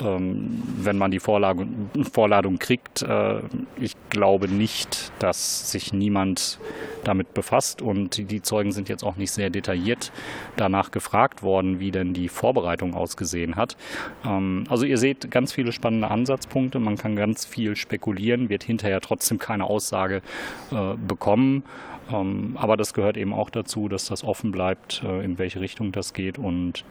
[0.00, 1.66] ähm, wenn man die Vorlage,
[2.12, 3.40] Vorladung kriegt, äh,
[3.80, 6.58] ich glaube nicht, dass sich niemand
[7.04, 10.12] damit befasst und die, Zeugen sind jetzt auch nicht sehr detailliert
[10.56, 13.76] danach gefragt worden, wie denn die Vorbereitung ausgesehen hat.
[14.24, 16.78] Ähm, also ihr seht, ganz viele spannende Ansatzpunkte.
[16.78, 20.22] Man kann ganz viel spekulieren, wird hinterher trotzdem keine Aussage
[20.70, 21.64] äh, bekommen.
[22.10, 25.92] Ähm, aber das gehört eben auch dazu, dass das offen bleibt, äh, in welche Richtung
[25.92, 26.38] das geht.
[26.38, 26.84] Und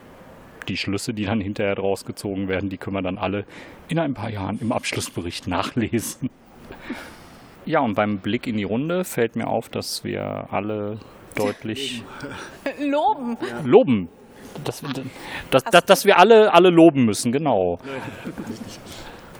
[0.68, 3.46] die Schlüsse, die dann hinterher draus gezogen werden, die können wir dann alle
[3.88, 6.30] in ein paar Jahren im Abschlussbericht nachlesen.
[7.66, 11.00] Ja, und beim Blick in die Runde fällt mir auf, dass wir alle
[11.36, 12.04] deutlich
[12.80, 13.38] Loben.
[13.64, 14.10] loben.
[14.64, 14.82] Dass,
[15.52, 17.80] dass, dass, dass wir alle, alle loben müssen, genau.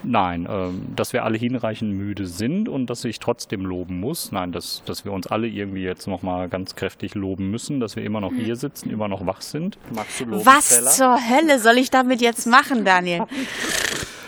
[0.04, 4.32] Nein, ähm, dass wir alle hinreichend müde sind und dass ich trotzdem loben muss.
[4.32, 8.04] Nein, dass, dass wir uns alle irgendwie jetzt nochmal ganz kräftig loben müssen, dass wir
[8.04, 9.78] immer noch hier sitzen, immer noch wach sind.
[9.94, 10.92] Magst du loben, Was Stella?
[10.92, 13.26] zur Hölle soll ich damit jetzt machen, Daniel?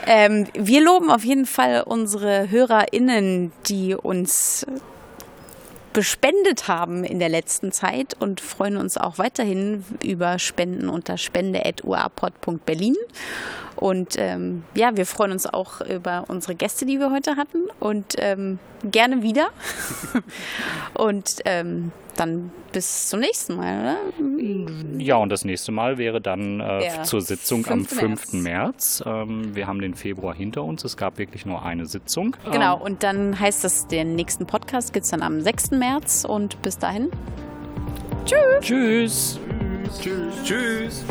[0.05, 4.65] ähm, wir loben auf jeden Fall unsere HörerInnen, die uns
[5.99, 12.95] bespendet haben in der letzten Zeit und freuen uns auch weiterhin über Spenden unter spende.uapod.berlin.
[13.79, 18.15] Und ähm, ja, wir freuen uns auch über unsere Gäste, die wir heute hatten und
[18.17, 19.47] ähm, gerne wieder.
[20.95, 23.97] und ähm, dann bis zum nächsten Mal, oder?
[24.97, 28.21] Ja, und das nächste Mal wäre dann äh, Ja, zur Sitzung am 5.
[28.31, 28.33] 5.
[28.33, 29.01] März.
[29.05, 30.83] Ähm, wir haben den Februar hinter uns.
[30.83, 32.35] Es gab wirklich nur eine Sitzung.
[32.51, 35.71] Genau, Ähm, und dann heißt das, den nächsten Podcast gibt es dann am 6.
[35.71, 37.09] März und bis dahin.
[38.25, 39.39] Tschüss.
[40.01, 40.41] Tschüss.
[40.43, 41.05] Tschüss.